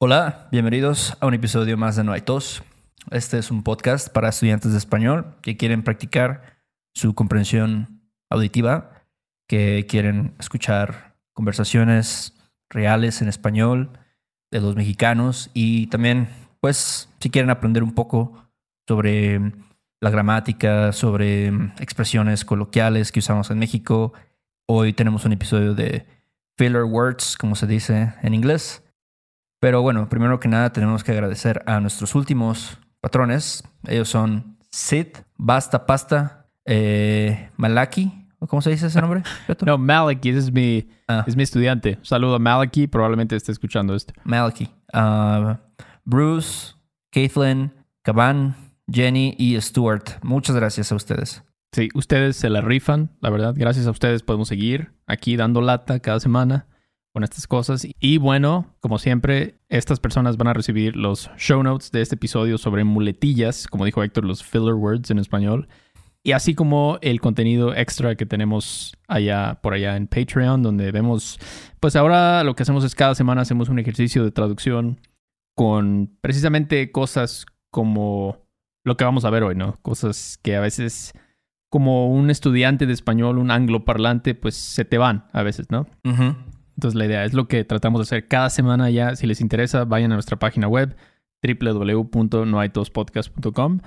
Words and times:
Hola, 0.00 0.46
bienvenidos 0.52 1.16
a 1.18 1.26
un 1.26 1.34
episodio 1.34 1.76
más 1.76 1.96
de 1.96 2.04
No 2.04 2.12
hay 2.12 2.20
tos. 2.20 2.62
Este 3.10 3.36
es 3.36 3.50
un 3.50 3.64
podcast 3.64 4.08
para 4.12 4.28
estudiantes 4.28 4.70
de 4.70 4.78
español 4.78 5.34
que 5.42 5.56
quieren 5.56 5.82
practicar 5.82 6.60
su 6.94 7.16
comprensión 7.16 8.08
auditiva, 8.30 8.92
que 9.48 9.86
quieren 9.88 10.36
escuchar 10.38 11.16
conversaciones 11.32 12.32
reales 12.70 13.22
en 13.22 13.28
español 13.28 13.90
de 14.52 14.60
los 14.60 14.76
mexicanos 14.76 15.50
y 15.52 15.88
también, 15.88 16.28
pues, 16.60 17.12
si 17.18 17.28
quieren 17.28 17.50
aprender 17.50 17.82
un 17.82 17.92
poco 17.92 18.48
sobre 18.86 19.52
la 20.00 20.10
gramática, 20.10 20.92
sobre 20.92 21.48
expresiones 21.80 22.44
coloquiales 22.44 23.10
que 23.10 23.18
usamos 23.18 23.50
en 23.50 23.58
México. 23.58 24.12
Hoy 24.68 24.92
tenemos 24.92 25.24
un 25.24 25.32
episodio 25.32 25.74
de 25.74 26.06
filler 26.56 26.84
words, 26.84 27.36
como 27.36 27.56
se 27.56 27.66
dice 27.66 28.14
en 28.22 28.34
inglés. 28.34 28.84
Pero 29.60 29.82
bueno, 29.82 30.08
primero 30.08 30.38
que 30.40 30.48
nada 30.48 30.72
tenemos 30.72 31.02
que 31.04 31.12
agradecer 31.12 31.62
a 31.66 31.80
nuestros 31.80 32.14
últimos 32.14 32.78
patrones. 33.00 33.64
Ellos 33.86 34.08
son 34.08 34.58
Sid, 34.70 35.08
Basta 35.36 35.86
Pasta, 35.86 36.46
eh, 36.64 37.50
Malaki. 37.56 38.26
¿Cómo 38.46 38.62
se 38.62 38.70
dice 38.70 38.86
ese 38.86 39.00
nombre? 39.00 39.22
No, 39.66 39.78
Malaki, 39.78 40.28
ese 40.30 40.38
es 40.38 40.52
mi, 40.52 40.88
Ah. 41.08 41.24
es 41.26 41.34
mi 41.36 41.42
estudiante. 41.42 41.98
Saludo 42.02 42.36
a 42.36 42.38
Malaki, 42.38 42.86
probablemente 42.86 43.34
esté 43.34 43.50
escuchando 43.50 43.94
esto. 43.94 44.12
Malaki. 44.24 44.68
Ah, 44.92 45.58
Bruce, 46.04 46.74
Caitlin, 47.10 47.72
Caban, 48.02 48.54
Jenny 48.90 49.34
y 49.38 49.60
Stuart. 49.60 50.22
Muchas 50.22 50.54
gracias 50.54 50.92
a 50.92 50.94
ustedes. 50.94 51.42
Sí, 51.72 51.88
ustedes 51.94 52.36
se 52.36 52.48
la 52.48 52.60
rifan, 52.60 53.10
la 53.20 53.28
verdad. 53.30 53.54
Gracias 53.56 53.86
a 53.86 53.90
ustedes 53.90 54.22
podemos 54.22 54.48
seguir 54.48 54.92
aquí 55.06 55.36
dando 55.36 55.60
lata 55.60 55.98
cada 56.00 56.20
semana 56.20 56.66
con 57.12 57.24
estas 57.24 57.46
cosas. 57.46 57.86
Y 58.00 58.18
bueno, 58.18 58.74
como 58.80 58.98
siempre, 58.98 59.58
estas 59.68 60.00
personas 60.00 60.36
van 60.36 60.48
a 60.48 60.52
recibir 60.52 60.96
los 60.96 61.30
show 61.36 61.62
notes 61.62 61.90
de 61.90 62.02
este 62.02 62.14
episodio 62.14 62.58
sobre 62.58 62.84
muletillas, 62.84 63.66
como 63.66 63.84
dijo 63.84 64.02
Héctor, 64.02 64.24
los 64.24 64.44
filler 64.44 64.74
words 64.74 65.10
en 65.10 65.18
español. 65.18 65.68
Y 66.22 66.32
así 66.32 66.54
como 66.54 66.98
el 67.00 67.20
contenido 67.20 67.74
extra 67.74 68.16
que 68.16 68.26
tenemos 68.26 68.96
allá 69.06 69.60
por 69.62 69.72
allá 69.72 69.96
en 69.96 70.08
Patreon, 70.08 70.62
donde 70.62 70.90
vemos, 70.92 71.38
pues 71.80 71.96
ahora 71.96 72.44
lo 72.44 72.54
que 72.54 72.64
hacemos 72.64 72.84
es 72.84 72.94
cada 72.94 73.14
semana 73.14 73.42
hacemos 73.42 73.68
un 73.68 73.78
ejercicio 73.78 74.24
de 74.24 74.30
traducción 74.30 75.00
con 75.54 76.16
precisamente 76.20 76.92
cosas 76.92 77.46
como 77.70 78.46
lo 78.84 78.96
que 78.96 79.04
vamos 79.04 79.24
a 79.24 79.30
ver 79.30 79.42
hoy, 79.42 79.54
¿no? 79.54 79.76
Cosas 79.82 80.38
que 80.42 80.56
a 80.56 80.60
veces 80.60 81.12
como 81.70 82.08
un 82.08 82.30
estudiante 82.30 82.86
de 82.86 82.92
español, 82.92 83.38
un 83.38 83.50
angloparlante, 83.50 84.34
pues 84.34 84.54
se 84.54 84.84
te 84.84 84.98
van 84.98 85.26
a 85.32 85.42
veces, 85.42 85.70
¿no? 85.70 85.86
Ujú. 86.04 86.34
Entonces 86.78 86.96
la 86.96 87.04
idea 87.06 87.24
es 87.24 87.34
lo 87.34 87.48
que 87.48 87.64
tratamos 87.64 87.98
de 87.98 88.02
hacer 88.04 88.28
cada 88.28 88.50
semana 88.50 88.88
ya. 88.88 89.16
Si 89.16 89.26
les 89.26 89.40
interesa, 89.40 89.84
vayan 89.84 90.12
a 90.12 90.14
nuestra 90.14 90.38
página 90.38 90.68
web 90.68 90.94
www.noaitospodcast.com. 91.42 93.80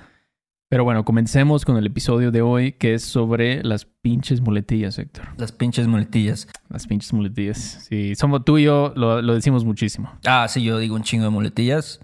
Pero 0.68 0.84
bueno, 0.84 1.06
comencemos 1.06 1.64
con 1.64 1.78
el 1.78 1.86
episodio 1.86 2.30
de 2.30 2.42
hoy 2.42 2.72
que 2.72 2.92
es 2.92 3.02
sobre 3.02 3.62
las 3.62 3.86
pinches 3.86 4.42
muletillas, 4.42 4.98
Héctor. 4.98 5.26
Las 5.38 5.52
pinches 5.52 5.86
muletillas. 5.86 6.48
Las 6.68 6.86
pinches 6.86 7.14
muletillas. 7.14 7.86
Sí, 7.88 8.14
somos 8.14 8.44
tú 8.44 8.58
y 8.58 8.64
yo 8.64 8.92
lo, 8.94 9.22
lo 9.22 9.34
decimos 9.34 9.64
muchísimo. 9.64 10.12
Ah, 10.26 10.46
sí, 10.48 10.62
yo 10.62 10.76
digo 10.76 10.94
un 10.94 11.02
chingo 11.02 11.24
de 11.24 11.30
muletillas. 11.30 11.98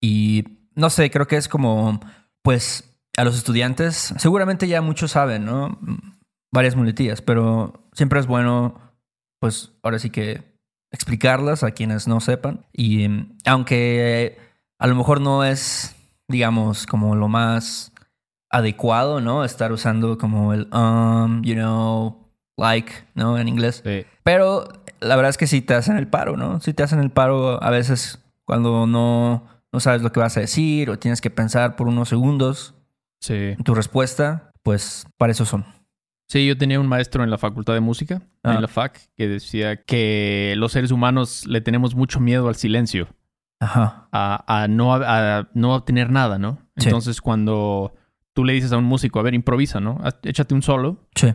Y 0.00 0.44
no 0.76 0.88
sé, 0.88 1.10
creo 1.10 1.26
que 1.26 1.36
es 1.36 1.48
como, 1.48 1.98
pues, 2.42 2.96
a 3.16 3.24
los 3.24 3.36
estudiantes, 3.36 4.14
seguramente 4.18 4.68
ya 4.68 4.82
muchos 4.82 5.10
saben, 5.10 5.44
¿no? 5.44 5.80
Varias 6.52 6.76
muletillas, 6.76 7.22
pero 7.22 7.88
siempre 7.92 8.20
es 8.20 8.28
bueno, 8.28 8.87
pues, 9.40 9.72
ahora 9.82 9.98
sí 9.98 10.10
que 10.10 10.42
explicarlas 10.90 11.62
a 11.62 11.70
quienes 11.72 12.08
no 12.08 12.20
sepan. 12.20 12.64
Y 12.72 13.08
mm, 13.08 13.36
aunque 13.46 14.38
a 14.78 14.86
lo 14.86 14.94
mejor 14.94 15.20
no 15.20 15.44
es, 15.44 15.94
digamos, 16.28 16.86
como 16.86 17.14
lo 17.14 17.28
más 17.28 17.92
adecuado, 18.50 19.20
¿no? 19.20 19.44
Estar 19.44 19.72
usando 19.72 20.16
como 20.18 20.52
el 20.54 20.68
um, 20.74 21.42
you 21.42 21.54
know, 21.54 22.28
like, 22.56 22.92
¿no? 23.14 23.38
En 23.38 23.48
inglés. 23.48 23.82
Sí. 23.84 24.06
Pero 24.22 24.68
la 25.00 25.16
verdad 25.16 25.30
es 25.30 25.36
que 25.36 25.46
sí 25.46 25.60
te 25.60 25.74
hacen 25.74 25.96
el 25.98 26.08
paro, 26.08 26.36
¿no? 26.36 26.60
Sí 26.60 26.72
te 26.72 26.82
hacen 26.82 27.00
el 27.00 27.10
paro 27.10 27.62
a 27.62 27.70
veces 27.70 28.20
cuando 28.44 28.86
no, 28.86 29.46
no 29.72 29.80
sabes 29.80 30.00
lo 30.02 30.12
que 30.12 30.20
vas 30.20 30.36
a 30.36 30.40
decir 30.40 30.88
o 30.90 30.98
tienes 30.98 31.20
que 31.20 31.30
pensar 31.30 31.76
por 31.76 31.88
unos 31.88 32.08
segundos 32.08 32.74
Sí. 33.20 33.34
en 33.34 33.64
tu 33.64 33.74
respuesta, 33.74 34.52
pues 34.62 35.04
para 35.18 35.32
eso 35.32 35.44
son. 35.44 35.66
Sí, 36.28 36.46
yo 36.46 36.56
tenía 36.58 36.78
un 36.78 36.86
maestro 36.86 37.24
en 37.24 37.30
la 37.30 37.38
facultad 37.38 37.72
de 37.74 37.80
música, 37.80 38.22
Ah. 38.42 38.54
en 38.54 38.62
la 38.62 38.68
FAC, 38.68 39.00
que 39.16 39.28
decía 39.28 39.82
que 39.82 40.54
los 40.56 40.72
seres 40.72 40.90
humanos 40.90 41.46
le 41.46 41.60
tenemos 41.60 41.94
mucho 41.94 42.20
miedo 42.20 42.48
al 42.48 42.54
silencio. 42.56 43.08
Ajá. 43.60 44.08
a, 44.12 44.62
a 44.62 44.68
no, 44.68 44.94
a 44.94 45.48
no 45.52 45.74
obtener 45.74 46.10
nada, 46.12 46.38
¿no? 46.38 46.58
Sí. 46.76 46.86
Entonces, 46.88 47.20
cuando 47.20 47.92
tú 48.32 48.44
le 48.44 48.52
dices 48.52 48.70
a 48.70 48.76
un 48.76 48.84
músico, 48.84 49.18
a 49.18 49.22
ver, 49.24 49.34
improvisa, 49.34 49.80
¿no? 49.80 50.00
Échate 50.22 50.54
un 50.54 50.62
solo, 50.62 51.08
Sí. 51.16 51.34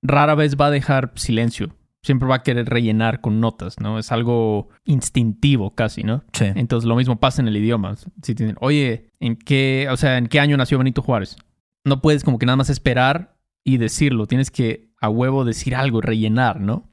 rara 0.00 0.34
vez 0.34 0.56
va 0.56 0.66
a 0.66 0.70
dejar 0.70 1.12
silencio. 1.16 1.74
Siempre 2.02 2.26
va 2.26 2.36
a 2.36 2.42
querer 2.42 2.66
rellenar 2.70 3.20
con 3.20 3.40
notas, 3.40 3.80
¿no? 3.80 3.98
Es 3.98 4.12
algo 4.12 4.70
instintivo 4.86 5.74
casi, 5.74 6.04
¿no? 6.04 6.24
Sí. 6.32 6.46
Entonces, 6.54 6.88
lo 6.88 6.96
mismo 6.96 7.20
pasa 7.20 7.42
en 7.42 7.48
el 7.48 7.56
idioma. 7.58 7.96
Si 8.22 8.32
dicen, 8.32 8.56
oye, 8.60 9.10
¿en 9.20 9.36
qué, 9.36 9.88
o 9.90 9.96
sea, 9.98 10.16
¿en 10.16 10.28
qué 10.28 10.40
año 10.40 10.56
nació 10.56 10.78
Benito 10.78 11.02
Juárez? 11.02 11.36
No 11.84 12.00
puedes 12.00 12.24
como 12.24 12.38
que 12.38 12.46
nada 12.46 12.56
más 12.56 12.70
esperar 12.70 13.36
y 13.68 13.76
decirlo. 13.76 14.26
Tienes 14.26 14.50
que 14.50 14.88
a 15.00 15.10
huevo 15.10 15.44
decir 15.44 15.74
algo, 15.74 16.00
rellenar, 16.00 16.60
¿no? 16.60 16.90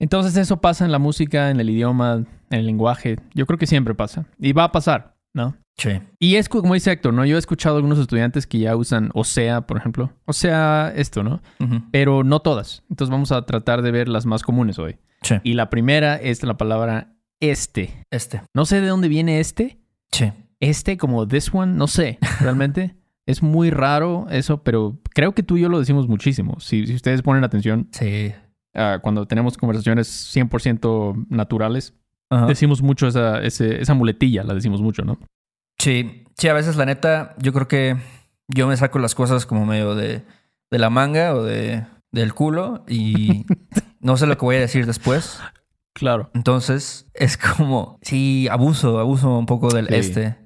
Entonces 0.00 0.36
eso 0.36 0.60
pasa 0.60 0.84
en 0.84 0.92
la 0.92 0.98
música, 0.98 1.50
en 1.50 1.60
el 1.60 1.70
idioma, 1.70 2.24
en 2.50 2.58
el 2.58 2.66
lenguaje. 2.66 3.18
Yo 3.34 3.46
creo 3.46 3.58
que 3.58 3.66
siempre 3.66 3.94
pasa. 3.94 4.26
Y 4.38 4.52
va 4.52 4.64
a 4.64 4.72
pasar, 4.72 5.16
¿no? 5.32 5.56
Sí. 5.76 6.00
Y 6.18 6.34
es 6.34 6.48
como 6.48 6.74
dice 6.74 6.90
Héctor, 6.90 7.14
¿no? 7.14 7.24
Yo 7.24 7.36
he 7.36 7.38
escuchado 7.38 7.76
a 7.76 7.78
algunos 7.78 7.98
estudiantes 7.98 8.46
que 8.46 8.58
ya 8.58 8.74
usan 8.74 9.10
o 9.14 9.22
sea, 9.22 9.62
por 9.62 9.76
ejemplo. 9.76 10.12
O 10.24 10.32
sea, 10.32 10.92
esto, 10.96 11.22
¿no? 11.22 11.40
Pero 11.92 12.24
no 12.24 12.40
todas. 12.40 12.82
Entonces 12.90 13.10
vamos 13.10 13.30
a 13.30 13.46
tratar 13.46 13.82
de 13.82 13.92
ver 13.92 14.08
las 14.08 14.26
más 14.26 14.42
comunes 14.42 14.78
hoy. 14.78 14.98
Sí. 15.22 15.36
Y 15.44 15.54
la 15.54 15.70
primera 15.70 16.16
es 16.16 16.42
la 16.42 16.56
palabra 16.56 17.14
este. 17.38 18.04
Este. 18.10 18.42
No 18.54 18.66
sé 18.66 18.80
de 18.80 18.88
dónde 18.88 19.08
viene 19.08 19.38
este. 19.38 19.78
Sí. 20.10 20.32
Este 20.58 20.96
como 20.96 21.28
this 21.28 21.54
one, 21.54 21.74
no 21.74 21.86
sé, 21.86 22.18
realmente. 22.40 22.96
es 23.26 23.42
muy 23.42 23.70
raro 23.70 24.26
eso, 24.30 24.62
pero 24.62 24.98
creo 25.14 25.32
que 25.34 25.42
tú 25.42 25.56
y 25.56 25.60
yo 25.62 25.68
lo 25.68 25.78
decimos 25.78 26.08
muchísimo. 26.08 26.58
Si, 26.60 26.86
si 26.86 26.94
ustedes 26.94 27.22
ponen 27.22 27.44
atención, 27.44 27.88
Sí. 27.92 28.32
ah, 28.74 28.98
cuando 29.02 29.26
tenemos 29.26 29.56
conversaciones 29.56 30.08
100% 30.34 31.26
naturales, 31.28 31.94
Ajá. 32.30 32.46
decimos 32.46 32.82
mucho 32.82 33.06
esa, 33.08 33.40
ese- 33.42 33.80
esa 33.80 33.94
muletilla, 33.94 34.42
la 34.44 34.54
decimos 34.54 34.80
mucho, 34.82 35.02
¿no? 35.04 35.18
Sí. 35.78 36.24
Sí, 36.36 36.48
a 36.48 36.52
veces 36.54 36.76
la 36.76 36.86
neta, 36.86 37.34
yo 37.38 37.52
creo 37.52 37.68
que 37.68 37.96
yo 38.48 38.66
me 38.66 38.76
saco 38.76 38.98
las 38.98 39.14
cosas 39.14 39.46
como 39.46 39.66
medio 39.66 39.94
de, 39.94 40.22
de 40.70 40.78
la 40.78 40.88
manga 40.90 41.34
o 41.34 41.42
de, 41.42 41.84
del 42.12 42.32
culo 42.34 42.84
y 42.88 43.44
no 44.00 44.16
sé 44.16 44.26
lo 44.26 44.36
que 44.38 44.44
voy 44.44 44.56
a 44.56 44.60
decir 44.60 44.86
después. 44.86 45.38
Claro. 45.92 46.30
Entonces, 46.34 47.08
es 47.14 47.36
como, 47.36 47.98
sí, 48.02 48.48
abuso, 48.50 48.98
abuso 49.00 49.36
un 49.38 49.46
poco 49.46 49.68
del 49.70 49.88
Sí. 49.88 49.94
este. 49.94 50.36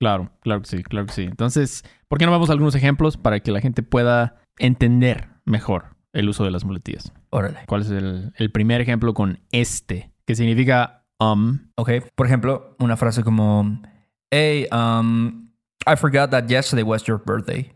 Claro, 0.00 0.30
claro 0.40 0.62
que 0.62 0.68
sí, 0.68 0.82
claro 0.82 1.06
que 1.06 1.12
sí. 1.12 1.22
Entonces, 1.22 1.84
¿por 2.12 2.18
qué 2.18 2.26
no 2.26 2.32
vamos 2.32 2.50
a 2.50 2.52
algunos 2.52 2.74
ejemplos 2.74 3.16
para 3.16 3.40
que 3.40 3.50
la 3.50 3.62
gente 3.62 3.82
pueda 3.82 4.36
entender 4.58 5.30
mejor 5.46 5.96
el 6.12 6.28
uso 6.28 6.44
de 6.44 6.50
las 6.50 6.62
muletillas? 6.62 7.10
Órale. 7.30 7.60
¿Cuál 7.66 7.80
es 7.80 7.90
el, 7.90 8.34
el 8.36 8.52
primer 8.52 8.82
ejemplo 8.82 9.14
con 9.14 9.40
este? 9.50 10.12
Que 10.26 10.34
significa 10.34 11.06
um. 11.18 11.70
Ok. 11.74 11.90
Por 12.14 12.26
ejemplo, 12.26 12.76
una 12.78 12.98
frase 12.98 13.24
como, 13.24 13.80
hey, 14.30 14.66
um, 14.70 15.52
I 15.86 15.96
forgot 15.96 16.28
that 16.32 16.48
yesterday 16.48 16.82
was 16.82 17.02
your 17.04 17.18
birthday. 17.24 17.72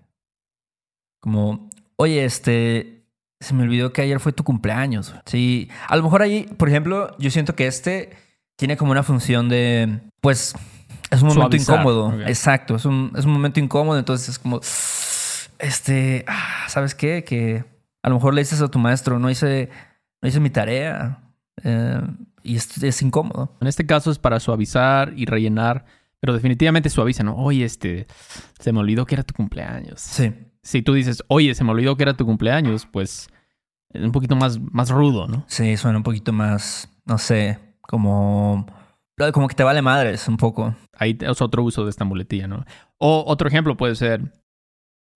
Como, 1.23 1.71
oye, 1.97 2.23
este, 2.23 3.07
se 3.41 3.55
me 3.55 3.63
olvidó 3.63 3.95
que 3.95 4.03
ayer 4.03 4.21
fue 4.21 4.35
tu 4.35 4.45
cumpleaños. 4.45 5.15
Sí, 5.25 5.71
a 5.89 5.97
lo 5.97 6.03
mejor 6.03 6.21
ahí, 6.21 6.43
por 6.59 6.69
ejemplo, 6.69 7.17
yo 7.19 7.31
siento 7.31 7.55
que 7.55 7.67
este 7.67 8.11
tiene 8.57 8.77
como 8.77 8.91
una 8.91 9.03
función 9.03 9.49
de, 9.49 9.99
pues, 10.21 10.55
es 11.11 11.23
un 11.23 11.29
momento 11.29 11.51
Suavizar, 11.59 11.81
incómodo. 11.81 12.21
Exacto, 12.27 12.77
es 12.77 12.85
un, 12.85 13.13
es 13.17 13.25
un 13.25 13.33
momento 13.33 13.61
incómodo, 13.61 13.99
entonces 13.99 14.29
es 14.31 14.39
como, 14.39 14.61
este, 15.59 16.25
ah, 16.27 16.65
¿sabes 16.69 16.95
qué? 16.95 17.25
Que 17.25 17.65
a 18.03 18.09
lo 18.09 18.17
mejor 18.17 18.35
le 18.35 18.43
dices 18.43 18.61
a 18.61 18.69
tu 18.69 18.79
maestro, 18.79 19.19
no 19.19 19.31
hice, 19.31 19.71
no 20.23 20.29
hice 20.29 20.41
mi 20.41 20.51
tarea. 20.51 21.21
eh, 21.63 22.01
y 22.43 22.55
es, 22.57 22.81
es 22.83 23.03
incómodo. 23.03 23.57
En 23.61 23.67
este 23.67 23.87
caso 23.87 24.11
es 24.11 24.19
para 24.21 24.39
suavizar 24.39 25.13
y 25.17 25.27
rellenar, 25.27 25.85
pero 26.21 26.33
definitivamente 26.33 26.89
suaviza, 26.91 27.25
¿no? 27.25 27.35
Oye, 27.37 27.65
este, 27.65 28.07
se 28.61 28.73
me 28.73 28.79
olvidó 28.79 29.05
que 29.05 29.17
era 29.17 29.25
tu 29.25 29.35
cumpleaños. 29.35 30.01
Sí. 30.01 30.33
Si 30.63 30.83
tú 30.83 30.95
dices, 30.95 31.25
oye, 31.29 31.55
se 31.55 31.65
me 31.65 31.73
olvidó 31.73 31.97
que 31.97 32.05
era 32.05 32.15
tu 32.17 32.25
cumpleaños, 32.25 32.87
pues 32.87 33.29
es 33.91 34.03
un 34.03 34.13
poquito 34.13 34.37
más, 34.37 34.61
más 34.61 34.91
rudo, 34.91 35.27
¿no? 35.27 35.45
Sí, 35.49 35.77
suena 35.77 35.99
un 35.99 36.05
poquito 36.05 36.33
más, 36.33 36.89
no 37.05 37.19
sé, 37.19 37.59
como, 37.81 38.67
como 39.33 39.49
que 39.49 39.55
te 39.55 39.65
vale 39.65 39.83
madres 39.83 40.29
un 40.29 40.37
poco. 40.37 40.75
Ahí 40.99 41.17
es 41.21 41.41
otro 41.41 41.63
uso 41.63 41.85
de 41.85 41.91
esta 41.91 42.05
muletilla, 42.05 42.47
¿no? 42.47 42.65
O 42.99 43.25
otro 43.27 43.49
ejemplo 43.49 43.77
puede 43.77 43.95
ser, 43.95 44.33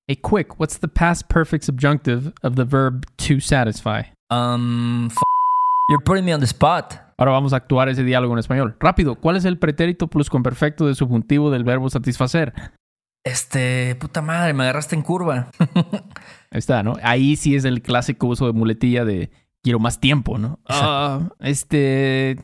hey, 0.08 0.16
quick, 0.16 0.58
what's 0.58 0.78
the 0.80 0.88
past 0.88 1.30
perfect 1.32 1.64
subjunctive 1.64 2.32
of 2.42 2.54
the 2.54 2.64
verb 2.64 3.04
to 3.16 3.40
satisfy? 3.40 4.02
Um, 4.30 5.06
f- 5.06 5.16
you're 5.90 6.02
putting 6.04 6.24
me 6.24 6.32
on 6.34 6.40
the 6.40 6.46
spot. 6.46 6.94
Ahora 7.18 7.32
vamos 7.32 7.52
a 7.52 7.56
actuar 7.56 7.88
ese 7.90 8.02
diálogo 8.02 8.32
en 8.32 8.38
español. 8.38 8.76
Rápido, 8.80 9.16
¿cuál 9.16 9.36
es 9.36 9.44
el 9.44 9.58
pretérito 9.58 10.08
pluscuamperfecto 10.08 10.86
de 10.86 10.94
subjuntivo 10.94 11.50
del 11.50 11.64
verbo 11.64 11.90
satisfacer? 11.90 12.54
Este, 13.24 13.94
puta 13.96 14.22
madre, 14.22 14.54
me 14.54 14.62
agarraste 14.62 14.96
en 14.96 15.02
curva. 15.02 15.50
Ahí 16.50 16.58
está, 16.58 16.82
¿no? 16.82 16.94
Ahí 17.02 17.36
sí 17.36 17.54
es 17.54 17.66
el 17.66 17.82
clásico 17.82 18.28
uso 18.28 18.46
de 18.46 18.52
muletilla 18.54 19.04
de 19.04 19.30
quiero 19.62 19.78
más 19.78 20.00
tiempo, 20.00 20.38
¿no? 20.38 20.58
Ah, 20.66 21.28
este... 21.40 22.38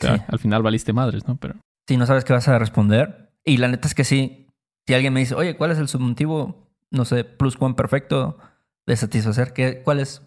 Sí. 0.00 0.08
Al 0.28 0.38
final 0.38 0.62
valiste 0.62 0.92
madres, 0.92 1.26
¿no? 1.26 1.36
Pero... 1.36 1.56
Si 1.88 1.96
no 1.96 2.06
sabes 2.06 2.24
qué 2.24 2.32
vas 2.32 2.46
a 2.48 2.58
responder. 2.58 3.32
Y 3.44 3.56
la 3.56 3.68
neta 3.68 3.88
es 3.88 3.94
que 3.94 4.04
sí. 4.04 4.46
Si 4.86 4.94
alguien 4.94 5.12
me 5.12 5.20
dice, 5.20 5.34
oye, 5.34 5.56
¿cuál 5.56 5.70
es 5.70 5.78
el 5.78 5.88
subjuntivo, 5.88 6.68
no 6.90 7.04
sé, 7.04 7.24
perfecto 7.24 8.38
de 8.86 8.96
satisfacer? 8.96 9.52
¿Qué, 9.52 9.82
¿Cuál 9.82 10.00
es? 10.00 10.22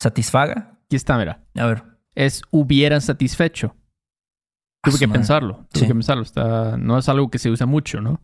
¿Satisfaga? 0.00 0.78
Aquí 0.84 0.96
está, 0.96 1.16
mira. 1.18 1.44
A 1.56 1.66
ver. 1.66 1.82
Es 2.14 2.42
hubiera 2.50 3.00
satisfecho. 3.00 3.74
Tuve 4.82 4.98
que 4.98 5.06
madre. 5.06 5.18
pensarlo. 5.20 5.54
Tuve 5.72 5.80
Sí. 5.80 5.86
que 5.86 5.94
pensarlo. 5.94 6.22
Está... 6.22 6.76
No 6.76 6.98
es 6.98 7.08
algo 7.08 7.30
que 7.30 7.38
se 7.38 7.50
usa 7.50 7.66
mucho, 7.66 8.00
¿no? 8.00 8.20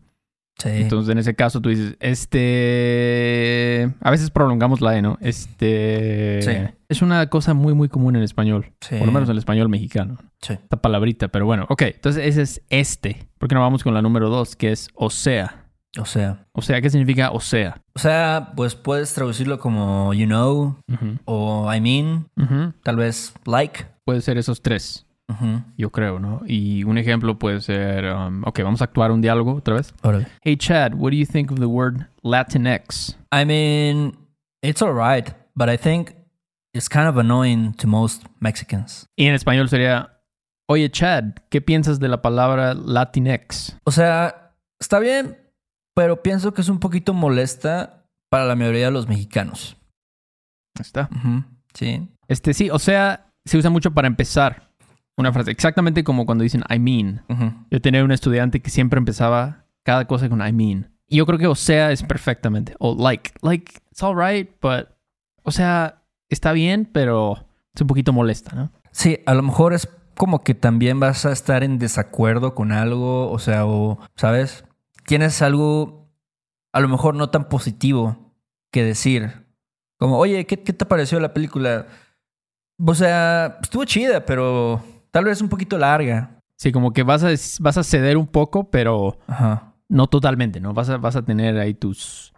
Sí. 0.57 0.69
Entonces, 0.69 1.11
en 1.11 1.17
ese 1.17 1.35
caso, 1.35 1.59
tú 1.61 1.69
dices, 1.69 1.97
este... 1.99 3.91
A 4.01 4.11
veces 4.11 4.29
prolongamos 4.29 4.81
la 4.81 4.97
E, 4.97 5.01
¿no? 5.01 5.17
Este... 5.19 6.41
Sí. 6.41 6.51
Es 6.89 7.01
una 7.01 7.27
cosa 7.27 7.53
muy, 7.53 7.73
muy 7.73 7.89
común 7.89 8.15
en 8.15 8.23
español. 8.23 8.71
Sí. 8.81 8.95
Por 8.97 9.07
lo 9.07 9.11
menos 9.11 9.27
en 9.27 9.33
el 9.33 9.39
español 9.39 9.67
mexicano. 9.67 10.19
Sí. 10.41 10.53
Esta 10.53 10.77
palabrita, 10.77 11.27
pero 11.27 11.45
bueno. 11.45 11.65
Ok, 11.69 11.81
entonces 11.83 12.25
ese 12.25 12.43
es 12.43 12.61
este. 12.69 13.27
¿Por 13.39 13.49
qué 13.49 13.55
no 13.55 13.61
vamos 13.61 13.83
con 13.83 13.93
la 13.93 14.01
número 14.01 14.29
dos, 14.29 14.55
que 14.55 14.71
es 14.71 14.89
o 14.93 15.09
sea? 15.09 15.63
O 15.99 16.05
sea. 16.05 16.45
O 16.53 16.61
sea, 16.61 16.81
¿qué 16.81 16.89
significa 16.89 17.31
o 17.31 17.39
sea? 17.39 17.81
O 17.93 17.99
sea, 17.99 18.53
pues 18.55 18.75
puedes 18.75 19.13
traducirlo 19.13 19.59
como 19.59 20.13
you 20.13 20.25
know 20.25 20.77
o 21.25 21.73
I 21.73 21.81
mean, 21.81 22.27
tal 22.83 22.95
vez 22.95 23.33
like. 23.45 23.85
Puede 24.03 24.21
ser 24.21 24.37
esos 24.37 24.61
tres, 24.61 25.05
Yo 25.77 25.91
creo, 25.91 26.19
¿no? 26.19 26.41
Y 26.45 26.83
un 26.83 26.97
ejemplo 26.97 27.39
puede 27.39 27.59
ser... 27.61 28.05
um, 28.05 28.43
ok, 28.45 28.61
vamos 28.61 28.81
a 28.81 28.85
actuar 28.85 29.11
un 29.11 29.21
diálogo 29.21 29.55
otra 29.55 29.75
vez. 29.75 29.93
Órale. 30.03 30.27
Hey, 30.41 30.55
Chad, 30.57 30.93
what 30.93 31.11
do 31.11 31.17
you 31.17 31.25
think 31.25 31.51
of 31.51 31.59
the 31.59 31.65
word 31.65 32.07
Latinx? 32.21 33.17
I 33.31 33.43
mean, 33.43 34.15
it's 34.61 34.81
alright, 34.81 35.33
but 35.55 35.69
I 35.69 35.77
think 35.77 36.15
it's 36.73 36.87
kind 36.87 37.07
of 37.07 37.17
annoying 37.17 37.73
to 37.75 37.87
most 37.87 38.25
Mexicans. 38.39 39.09
Y 39.15 39.25
en 39.25 39.33
español 39.33 39.69
sería, 39.69 40.21
oye, 40.67 40.89
Chad, 40.91 41.33
¿qué 41.49 41.61
piensas 41.61 41.99
de 41.99 42.09
la 42.09 42.21
palabra 42.21 42.73
Latinx? 42.75 43.77
O 43.85 43.91
sea, 43.91 44.55
está 44.79 44.99
bien, 44.99 45.37
pero 45.95 46.21
pienso 46.21 46.53
que 46.53 46.61
es 46.61 46.69
un 46.69 46.79
poquito 46.79 47.13
molesta 47.13 48.05
para 48.29 48.45
la 48.45 48.55
mayoría 48.55 48.85
de 48.85 48.91
los 48.91 49.07
mexicanos. 49.07 49.77
Está. 50.79 51.09
Sí. 51.73 52.07
Este 52.27 52.53
sí, 52.53 52.69
o 52.69 52.79
sea, 52.79 53.31
se 53.45 53.57
usa 53.57 53.69
mucho 53.69 53.93
para 53.93 54.07
empezar 54.07 54.72
una 55.17 55.31
frase. 55.31 55.51
Exactamente 55.51 56.03
como 56.03 56.25
cuando 56.25 56.43
dicen 56.43 56.63
I 56.69 56.79
mean. 56.79 57.23
Yo 57.69 57.81
tenía 57.81 58.03
un 58.03 58.11
estudiante 58.11 58.61
que 58.61 58.69
siempre 58.69 58.97
empezaba 58.97 59.65
cada 59.83 60.05
cosa 60.05 60.29
con 60.29 60.45
I 60.45 60.51
mean. 60.51 60.91
Y 61.07 61.17
yo 61.17 61.25
creo 61.25 61.39
que 61.39 61.47
o 61.47 61.55
sea 61.55 61.91
es 61.91 62.03
perfectamente. 62.03 62.75
O 62.79 62.95
like. 62.95 63.31
Like, 63.41 63.73
it's 63.91 64.03
alright, 64.03 64.49
but. 64.61 64.89
O 65.43 65.51
sea, 65.51 66.03
está 66.29 66.53
bien, 66.53 66.89
pero 66.91 67.45
es 67.73 67.81
un 67.81 67.87
poquito 67.87 68.13
molesta, 68.13 68.55
¿no? 68.55 68.71
Sí, 68.91 69.19
a 69.25 69.33
lo 69.33 69.43
mejor 69.43 69.73
es 69.73 69.87
como 70.15 70.43
que 70.43 70.53
también 70.55 70.99
vas 70.99 71.25
a 71.25 71.31
estar 71.31 71.63
en 71.63 71.79
desacuerdo 71.79 72.55
con 72.55 72.71
algo, 72.71 73.31
o 73.31 73.39
sea, 73.39 73.65
o, 73.65 73.99
¿sabes? 74.15 74.63
Tienes 75.05 75.41
algo 75.41 76.03
a 76.71 76.79
lo 76.79 76.87
mejor 76.87 77.15
no 77.15 77.29
tan 77.29 77.49
positivo 77.49 78.33
que 78.71 78.83
decir. 78.83 79.45
Como, 79.97 80.17
oye, 80.17 80.45
¿qué, 80.45 80.61
qué 80.61 80.73
te 80.73 80.85
pareció 80.85 81.19
la 81.19 81.33
película? 81.33 81.87
O 82.83 82.95
sea, 82.95 83.59
estuvo 83.61 83.85
chida, 83.85 84.25
pero 84.25 84.83
tal 85.13 85.25
vez 85.25 85.41
un 85.41 85.49
poquito 85.49 85.77
larga. 85.77 86.39
Sí, 86.57 86.71
como 86.71 86.91
que 86.91 87.03
vas 87.03 87.23
a, 87.23 87.29
vas 87.61 87.77
a 87.77 87.83
ceder 87.83 88.17
un 88.17 88.27
poco, 88.27 88.69
pero 88.69 89.19
Ajá. 89.27 89.73
no 89.87 90.07
totalmente, 90.07 90.59
¿no? 90.59 90.73
Vas 90.73 90.89
a, 90.89 90.97
vas 90.97 91.15
a 91.15 91.23
tener 91.23 91.57
ahí 91.57 91.73
tus. 91.73 92.33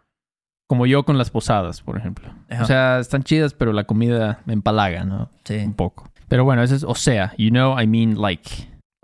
Como 0.67 0.85
yo 0.85 1.03
con 1.03 1.17
las 1.17 1.29
posadas, 1.29 1.81
por 1.81 1.97
ejemplo. 1.97 2.33
Ajá. 2.49 2.63
O 2.63 2.65
sea, 2.65 2.99
están 2.99 3.23
chidas, 3.23 3.53
pero 3.53 3.71
la 3.71 3.83
comida 3.83 4.41
me 4.45 4.53
empalaga, 4.53 5.05
¿no? 5.05 5.29
Sí. 5.43 5.57
Un 5.57 5.73
poco. 5.73 6.09
Pero 6.27 6.43
bueno, 6.43 6.63
eso 6.63 6.75
es 6.75 6.83
o 6.83 6.95
sea. 6.95 7.33
You 7.37 7.49
know, 7.49 7.79
I 7.79 7.87
mean, 7.87 8.19
like. 8.19 8.49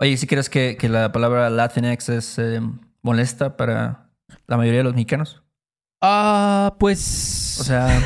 Oye, 0.00 0.16
¿sí 0.16 0.26
crees 0.26 0.50
que, 0.50 0.76
que 0.76 0.88
la 0.88 1.12
palabra 1.12 1.48
Latinx 1.50 2.08
es 2.08 2.38
eh, 2.38 2.60
molesta 3.02 3.56
para 3.56 4.10
la 4.48 4.56
mayoría 4.56 4.80
de 4.80 4.84
los 4.84 4.94
mexicanos? 4.94 5.42
Ah, 6.00 6.74
pues. 6.80 7.58
O 7.60 7.64
sea, 7.64 8.02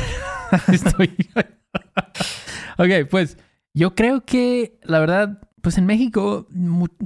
Estoy. 0.71 1.15
ok, 2.77 3.09
pues 3.09 3.37
yo 3.73 3.95
creo 3.95 4.23
que 4.23 4.79
la 4.83 4.99
verdad, 4.99 5.41
pues 5.67 5.77
en 5.77 5.85
México, 5.85 6.47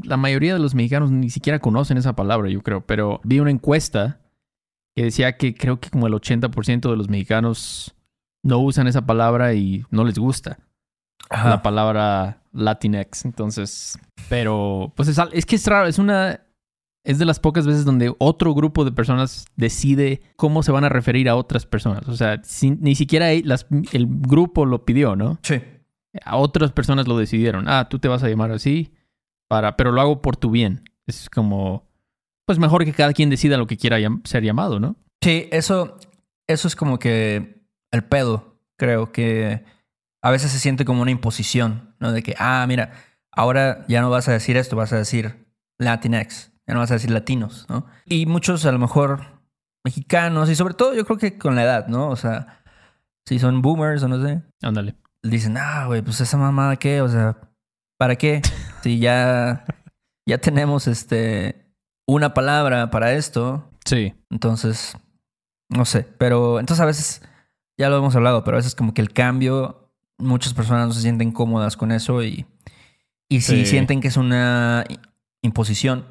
la 0.04 0.18
mayoría 0.18 0.54
de 0.54 0.60
los 0.60 0.76
mexicanos 0.76 1.10
ni 1.12 1.32
siquiera 1.32 1.58
conocen 1.58 1.98
esa 1.98 2.16
palabra, 2.16 2.48
yo 2.48 2.62
creo. 2.62 2.86
Pero 2.86 3.20
vi 3.24 3.40
una 3.40 3.50
encuesta 3.50 4.20
que 4.96 5.06
decía 5.06 5.36
que 5.36 5.56
creo 5.56 5.80
que 5.80 5.90
como 5.90 6.06
el 6.06 6.14
80% 6.14 6.92
de 6.92 6.96
los 6.96 7.10
mexicanos 7.10 7.96
no 8.44 8.60
usan 8.60 8.86
esa 8.86 9.04
palabra 9.08 9.56
y 9.56 9.84
no 9.90 10.04
les 10.04 10.20
gusta 10.20 10.60
ajá. 11.32 11.50
la 11.50 11.62
palabra 11.64 12.44
Latinx. 12.54 13.26
Entonces, 13.26 13.98
pero 14.30 14.94
pues 14.96 15.10
es, 15.10 15.20
es 15.34 15.46
que 15.48 15.56
es 15.56 15.66
raro, 15.66 15.88
es 15.88 15.98
una. 15.98 16.42
Es 17.04 17.18
de 17.18 17.26
las 17.26 17.40
pocas 17.40 17.66
veces 17.66 17.84
donde 17.84 18.14
otro 18.20 18.54
grupo 18.54 18.86
de 18.86 18.92
personas 18.92 19.46
decide 19.56 20.22
cómo 20.36 20.62
se 20.62 20.72
van 20.72 20.84
a 20.84 20.90
referir 20.90 21.30
a 21.30 21.36
otras 21.36 21.66
personas. 21.66 22.08
O 22.08 22.16
sea, 22.16 22.44
sin- 22.44 22.78
ni 22.82 22.94
siquiera 22.94 23.32
el, 23.32 23.48
las- 23.48 23.66
el 23.92 24.06
grupo 24.08 24.68
lo 24.68 24.86
pidió, 24.86 25.16
¿no? 25.16 25.40
sí. 25.42 25.56
A 26.26 26.38
otras 26.38 26.72
personas 26.72 27.08
lo 27.08 27.18
decidieron. 27.18 27.68
Ah, 27.68 27.88
tú 27.90 28.00
te 28.00 28.08
vas 28.08 28.24
a 28.24 28.30
llamar 28.30 28.52
así, 28.52 28.94
para, 29.48 29.78
pero 29.78 29.92
lo 29.92 30.02
hago 30.02 30.22
por 30.22 30.36
tu 30.38 30.52
bien. 30.52 30.84
Es 31.08 31.30
como, 31.30 31.88
pues 32.46 32.60
mejor 32.60 32.84
que 32.86 32.94
cada 32.94 33.14
quien 33.14 33.30
decida 33.30 33.58
lo 33.58 33.68
que 33.68 33.78
quiera 33.78 34.00
llam- 34.00 34.26
ser 34.26 34.44
llamado, 34.44 34.80
¿no? 34.80 34.96
Sí, 35.24 35.48
eso, 35.52 35.98
eso 36.48 36.68
es 36.68 36.76
como 36.76 37.00
que 37.00 37.64
el 37.92 38.04
pedo, 38.04 38.58
creo 38.78 39.12
que 39.12 39.64
a 40.24 40.32
veces 40.32 40.52
se 40.52 40.60
siente 40.60 40.86
como 40.86 41.02
una 41.02 41.12
imposición, 41.12 41.96
¿no? 42.00 42.12
De 42.12 42.24
que, 42.24 42.36
ah, 42.40 42.66
mira, 42.68 42.92
ahora 43.32 43.86
ya 43.88 44.02
no 44.02 44.10
vas 44.10 44.28
a 44.28 44.34
decir 44.34 44.58
esto, 44.58 44.76
vas 44.76 44.94
a 44.94 44.98
decir 44.98 45.48
Latinx, 45.80 46.52
ya 46.68 46.74
no 46.74 46.80
vas 46.82 46.92
a 46.92 46.96
decir 46.96 47.12
latinos, 47.12 47.66
¿no? 47.70 47.86
Y 48.06 48.26
muchos 48.26 48.66
a 48.66 48.72
lo 48.72 48.80
mejor 48.80 49.42
mexicanos, 49.84 50.50
y 50.50 50.56
sobre 50.56 50.74
todo 50.74 50.94
yo 50.94 51.06
creo 51.06 51.18
que 51.18 51.38
con 51.38 51.56
la 51.56 51.64
edad, 51.64 51.88
¿no? 51.88 52.10
O 52.10 52.16
sea, 52.16 52.64
si 53.26 53.40
son 53.40 53.62
boomers 53.62 54.04
o 54.04 54.08
no 54.08 54.24
sé, 54.24 54.42
Ándale. 54.62 54.96
Dicen, 55.24 55.58
ah, 55.58 55.86
güey, 55.88 56.02
pues 56.02 56.20
esa 56.22 56.38
mamada 56.38 56.76
qué, 56.78 57.02
o 57.02 57.10
sea, 57.10 57.38
¿para 57.98 58.16
qué? 58.16 58.42
Si 58.84 58.98
ya, 59.00 59.66
ya 60.26 60.40
tenemos 60.40 60.88
este, 60.88 61.68
una 62.08 62.34
palabra 62.34 62.90
para 62.90 63.14
esto, 63.14 63.70
Sí. 63.86 64.14
entonces, 64.32 64.98
no 65.70 65.86
sé, 65.86 66.08
pero 66.18 66.60
entonces 66.60 66.82
a 66.82 66.86
veces, 66.88 67.22
ya 67.78 67.90
lo 67.90 67.98
hemos 67.98 68.16
hablado, 68.16 68.44
pero 68.44 68.58
a 68.58 68.60
veces 68.60 68.74
como 68.76 68.94
que 68.96 69.02
el 69.02 69.14
cambio, 69.14 69.92
muchas 70.18 70.54
personas 70.56 70.88
no 70.88 70.94
se 70.94 71.02
sienten 71.02 71.32
cómodas 71.32 71.78
con 71.78 71.92
eso 71.92 72.24
y, 72.24 72.46
y 73.30 73.42
si 73.42 73.58
Sí. 73.62 73.66
sienten 73.68 74.02
que 74.02 74.08
es 74.08 74.18
una 74.18 74.84
imposición, 75.44 76.06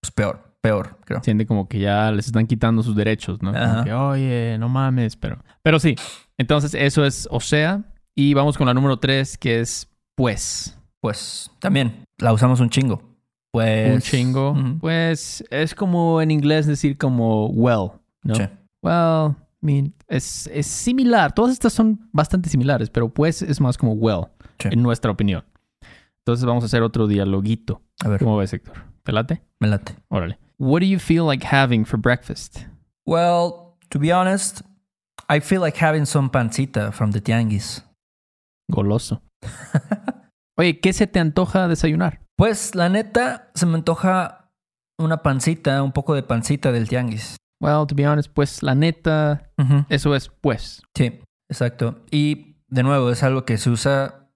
pues 0.00 0.10
peor, 0.10 0.56
peor, 0.60 0.98
creo. 1.04 1.22
Siente 1.22 1.46
como 1.46 1.68
que 1.68 1.78
ya 1.78 2.10
les 2.10 2.26
están 2.26 2.46
quitando 2.48 2.82
sus 2.82 2.96
derechos, 2.96 3.40
¿no? 3.40 3.52
Como 3.52 3.84
que, 3.84 3.92
oye, 3.92 4.56
no 4.58 4.68
mames, 4.68 5.14
pero... 5.16 5.38
Pero 5.62 5.78
sí, 5.78 5.94
entonces 6.38 6.74
eso 6.74 7.04
es 7.04 7.28
o 7.30 7.38
sea. 7.40 7.82
Y 8.14 8.34
vamos 8.34 8.56
con 8.56 8.66
la 8.66 8.74
número 8.74 8.98
tres, 8.98 9.36
que 9.38 9.60
es 9.60 9.88
pues. 10.14 10.78
Pues 11.00 11.50
también 11.58 12.04
la 12.18 12.32
usamos 12.32 12.60
un 12.60 12.70
chingo. 12.70 13.02
Pues... 13.50 13.94
Un 13.94 14.00
chingo. 14.00 14.50
ujú. 14.52 14.78
Pues 14.80 15.44
es 15.50 15.74
como 15.74 16.20
en 16.20 16.30
inglés 16.30 16.66
decir 16.66 16.96
como 16.98 17.46
well, 17.48 17.92
¿no? 18.22 18.34
Sí. 18.34 18.42
Well, 18.82 19.36
I 19.62 19.66
mean, 19.66 19.94
es, 20.08 20.48
es 20.52 20.66
similar. 20.66 21.32
Todas 21.34 21.52
estas 21.52 21.72
son 21.72 22.08
bastante 22.12 22.48
similares, 22.50 22.90
pero 22.90 23.08
pues 23.08 23.42
es 23.42 23.60
más 23.60 23.76
como 23.78 23.92
well, 23.92 24.26
Sí. 24.58 24.68
en 24.72 24.82
nuestra 24.82 25.10
opinión. 25.10 25.44
Entonces 26.18 26.44
vamos 26.46 26.64
a 26.64 26.66
hacer 26.66 26.82
otro 26.82 27.06
dialoguito. 27.06 27.82
A 28.04 28.08
ver, 28.08 28.18
¿Cómo 28.20 28.36
ves, 28.38 28.52
Héctor? 28.52 28.74
¿Te 29.02 29.12
late? 29.12 29.42
me 29.60 29.68
late. 29.68 29.94
Órale. 30.08 30.38
What 30.58 30.80
do 30.80 30.86
you 30.86 30.98
feel 30.98 31.26
like 31.26 31.44
having 31.46 31.84
for 31.84 31.98
breakfast? 32.00 32.60
Well, 33.04 33.76
to 33.90 33.98
be 33.98 34.10
honest, 34.12 34.62
I 35.28 35.40
feel 35.40 35.60
like 35.60 35.78
having 35.78 36.06
some 36.06 36.30
pancita 36.30 36.92
from 36.92 37.10
the 37.12 37.20
tianguis. 37.20 37.84
Goloso. 38.70 39.22
Oye, 40.58 40.80
¿qué 40.80 40.92
se 40.92 41.06
te 41.06 41.18
antoja 41.20 41.68
desayunar? 41.68 42.20
Pues 42.36 42.74
la 42.74 42.88
neta, 42.88 43.50
se 43.54 43.66
me 43.66 43.74
antoja 43.74 44.52
una 44.98 45.22
pancita, 45.22 45.82
un 45.82 45.92
poco 45.92 46.14
de 46.14 46.22
pancita 46.22 46.72
del 46.72 46.88
tianguis. 46.88 47.36
Well, 47.60 47.86
to 47.86 47.94
be 47.94 48.06
honest, 48.06 48.30
pues 48.32 48.62
la 48.62 48.74
neta, 48.74 49.50
eso 49.88 50.14
es 50.14 50.28
pues. 50.28 50.82
Sí, 50.96 51.20
exacto. 51.48 52.04
Y 52.10 52.56
de 52.68 52.82
nuevo, 52.82 53.10
es 53.10 53.22
algo 53.22 53.44
que 53.44 53.58
se 53.58 53.70
usa 53.70 54.30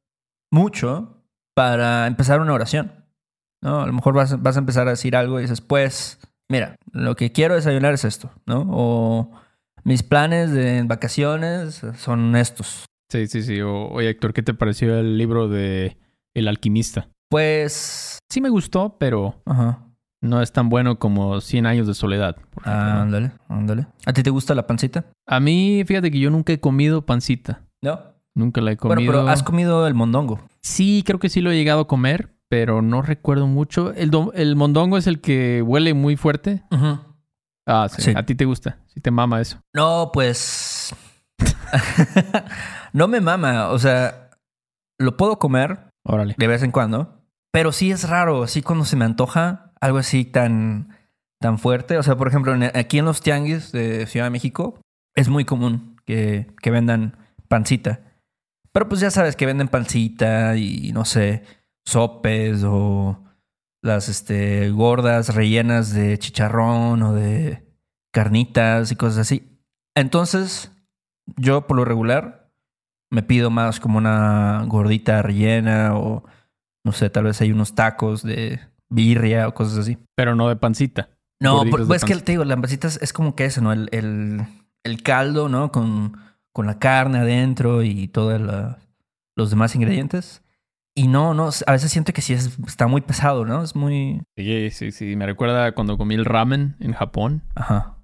mucho 0.51 1.25
para 1.55 2.07
empezar 2.07 2.41
una 2.41 2.53
oración. 2.53 3.05
¿no? 3.63 3.83
A 3.83 3.87
lo 3.87 3.93
mejor 3.93 4.15
vas, 4.15 4.41
vas 4.41 4.57
a 4.57 4.61
empezar 4.61 4.87
a 4.87 4.93
decir 4.93 5.17
algo 5.17 5.39
y 5.39 5.43
dices, 5.43 5.61
pues, 5.61 6.21
mira, 6.49 6.77
lo 6.93 7.17
que 7.17 7.33
quiero 7.33 7.55
desayunar 7.55 7.95
es 7.95 8.05
esto, 8.05 8.31
¿no? 8.47 8.67
O 8.71 9.31
mis 9.85 10.03
planes 10.03 10.53
de 10.53 10.83
vacaciones 10.85 11.83
son 11.97 12.37
estos. 12.37 12.87
Sí, 13.11 13.27
sí, 13.27 13.43
sí. 13.43 13.61
O- 13.61 13.89
oye, 13.89 14.11
Héctor, 14.11 14.33
¿qué 14.33 14.43
te 14.43 14.55
pareció 14.55 14.99
el 14.99 15.17
libro 15.19 15.49
de 15.49 15.97
El 16.35 16.49
alquimista? 16.49 17.09
Pues. 17.31 18.19
Sí 18.31 18.41
me 18.41 18.49
gustó, 18.51 18.97
pero 18.99 19.41
Ajá. 19.47 19.83
no 20.21 20.43
es 20.43 20.53
tan 20.53 20.69
bueno 20.69 20.99
como 20.99 21.41
100 21.41 21.67
años 21.67 21.87
de 21.87 21.95
soledad. 21.95 22.37
por 22.51 22.63
ejemplo, 22.65 22.83
Ah, 22.83 23.03
ándale, 23.03 23.33
ándale. 23.49 23.87
¿A 24.07 24.13
ti 24.13 24.23
te 24.23 24.31
gusta 24.31 24.55
la 24.55 24.67
pancita? 24.67 25.07
A 25.27 25.41
mí, 25.41 25.83
fíjate 25.87 26.11
que 26.11 26.19
yo 26.19 26.31
nunca 26.31 26.53
he 26.53 26.61
comido 26.61 27.05
pancita. 27.07 27.63
No. 27.83 27.99
Nunca 28.35 28.61
la 28.61 28.73
he 28.73 28.77
comido. 28.77 28.95
Bueno, 28.97 29.11
pero 29.13 29.29
has 29.29 29.43
comido 29.43 29.87
el 29.87 29.95
mondongo. 29.95 30.41
Sí, 30.63 31.03
creo 31.05 31.19
que 31.19 31.29
sí 31.29 31.41
lo 31.41 31.51
he 31.51 31.57
llegado 31.57 31.81
a 31.81 31.89
comer, 31.89 32.35
pero 32.49 32.83
no 32.83 33.03
recuerdo 33.03 33.47
mucho. 33.47 33.93
¿El, 33.95 34.11
do- 34.11 34.33
el 34.35 34.55
mondongo 34.55 34.97
es 34.99 35.07
el 35.07 35.21
que 35.21 35.63
huele 35.63 35.93
muy 35.95 36.17
fuerte? 36.17 36.63
Ah, 37.67 37.89
sí. 37.91 38.03
Sí. 38.03 38.13
A 38.15 38.25
ti 38.25 38.35
te 38.35 38.45
gusta. 38.45 38.79
Sí 38.87 39.01
te 39.01 39.11
mama 39.11 39.41
eso. 39.41 39.59
No, 39.75 40.11
pues. 40.13 40.95
no 42.93 43.09
me 43.09 43.21
mama. 43.21 43.69
O 43.69 43.79
sea, 43.79 44.31
lo 44.99 45.17
puedo 45.17 45.39
comer 45.39 45.91
Órale. 46.05 46.35
de 46.39 46.47
vez 46.47 46.63
en 46.63 46.71
cuando. 46.71 47.23
Pero 47.53 47.73
sí 47.73 47.91
es 47.91 48.09
raro, 48.09 48.43
así 48.43 48.63
cuando 48.63 48.85
se 48.85 48.97
me 48.97 49.05
antoja 49.05 49.73
algo 49.81 49.99
así 49.99 50.25
tan, 50.25 50.97
tan 51.41 51.59
fuerte. 51.59 51.99
O 51.99 52.03
sea, 52.03 52.17
por 52.17 52.29
ejemplo, 52.29 52.55
aquí 52.75 52.99
en 52.99 53.07
los 53.07 53.21
tianguis 53.21 53.73
de 53.73 54.07
Ciudad 54.07 54.27
de 54.27 54.31
México 54.31 54.81
es 55.15 55.29
muy 55.29 55.45
común 55.45 55.97
que, 56.05 56.49
que 56.61 56.71
vendan 56.71 57.17
pancita. 57.49 58.01
Pero 58.73 58.89
pues 58.89 59.01
ya 59.01 59.11
sabes 59.11 59.35
que 59.35 59.47
venden 59.47 59.69
pancita 59.69 60.57
y 60.57 60.93
no 60.93 61.05
sé, 61.05 61.43
sopes 61.87 62.63
o 62.65 63.25
las 63.83 64.09
este, 64.09 64.71
gordas 64.71 65.35
rellenas 65.35 65.93
de 65.93 66.19
chicharrón 66.19 67.03
o 67.03 67.15
de 67.15 67.67
carnitas 68.13 68.93
y 68.93 68.97
cosas 68.97 69.19
así. 69.19 69.59
Entonces, 69.95 70.71
yo 71.37 71.67
por 71.67 71.77
lo 71.77 71.85
regular 71.85 72.38
me 73.11 73.23
pido 73.23 73.51
más 73.51 73.81
como 73.81 73.99
una 73.99 74.65
gordita 74.67 75.23
rellena 75.23 75.95
o 75.97 76.25
no 76.85 76.93
sé, 76.93 77.11
tal 77.11 77.25
vez 77.25 77.41
hay 77.41 77.53
unos 77.53 77.75
tacos 77.75 78.23
de 78.23 78.61
birria 78.89 79.49
o 79.49 79.55
cosas 79.55 79.79
así. 79.79 79.99
Pero 80.15 80.35
no 80.35 80.49
de 80.49 80.57
pancita. 80.57 81.11
No, 81.41 81.65
por- 81.71 81.81
de 81.81 81.87
pues 81.87 82.03
es 82.03 82.05
que 82.05 82.17
te 82.17 82.33
digo, 82.33 82.45
la 82.45 82.57
pancita 82.57 82.89
es, 82.89 82.99
es 83.03 83.13
como 83.13 83.35
que 83.37 83.45
eso, 83.45 83.61
¿no? 83.61 83.73
El, 83.73 83.89
el, 83.93 84.43
el 84.85 85.03
caldo, 85.03 85.49
¿no? 85.49 85.71
Con, 85.73 86.17
con 86.53 86.67
la 86.67 86.79
carne 86.79 87.19
adentro 87.19 87.83
y 87.83 88.09
todos 88.09 88.41
los 89.37 89.51
demás 89.51 89.75
ingredientes. 89.75 90.43
Y 90.95 91.07
no, 91.07 91.33
no, 91.33 91.51
a 91.67 91.73
veces 91.73 91.93
siento 91.93 92.13
que 92.13 92.23
sí 92.23 92.33
es, 92.33 92.59
está 92.67 92.89
muy 92.89 93.03
pesado, 93.03 93.45
¿no? 93.45 93.63
Es 93.63 93.77
muy... 93.77 94.23
Sí, 94.37 94.71
sí, 94.73 94.91
sí. 94.91 95.15
Me 95.15 95.27
recuerda 95.27 95.73
cuando 95.73 95.97
comí 95.97 96.17
el 96.17 96.25
ramen 96.25 96.75
en 96.81 96.93
Japón. 96.93 97.43
Ajá, 97.55 97.95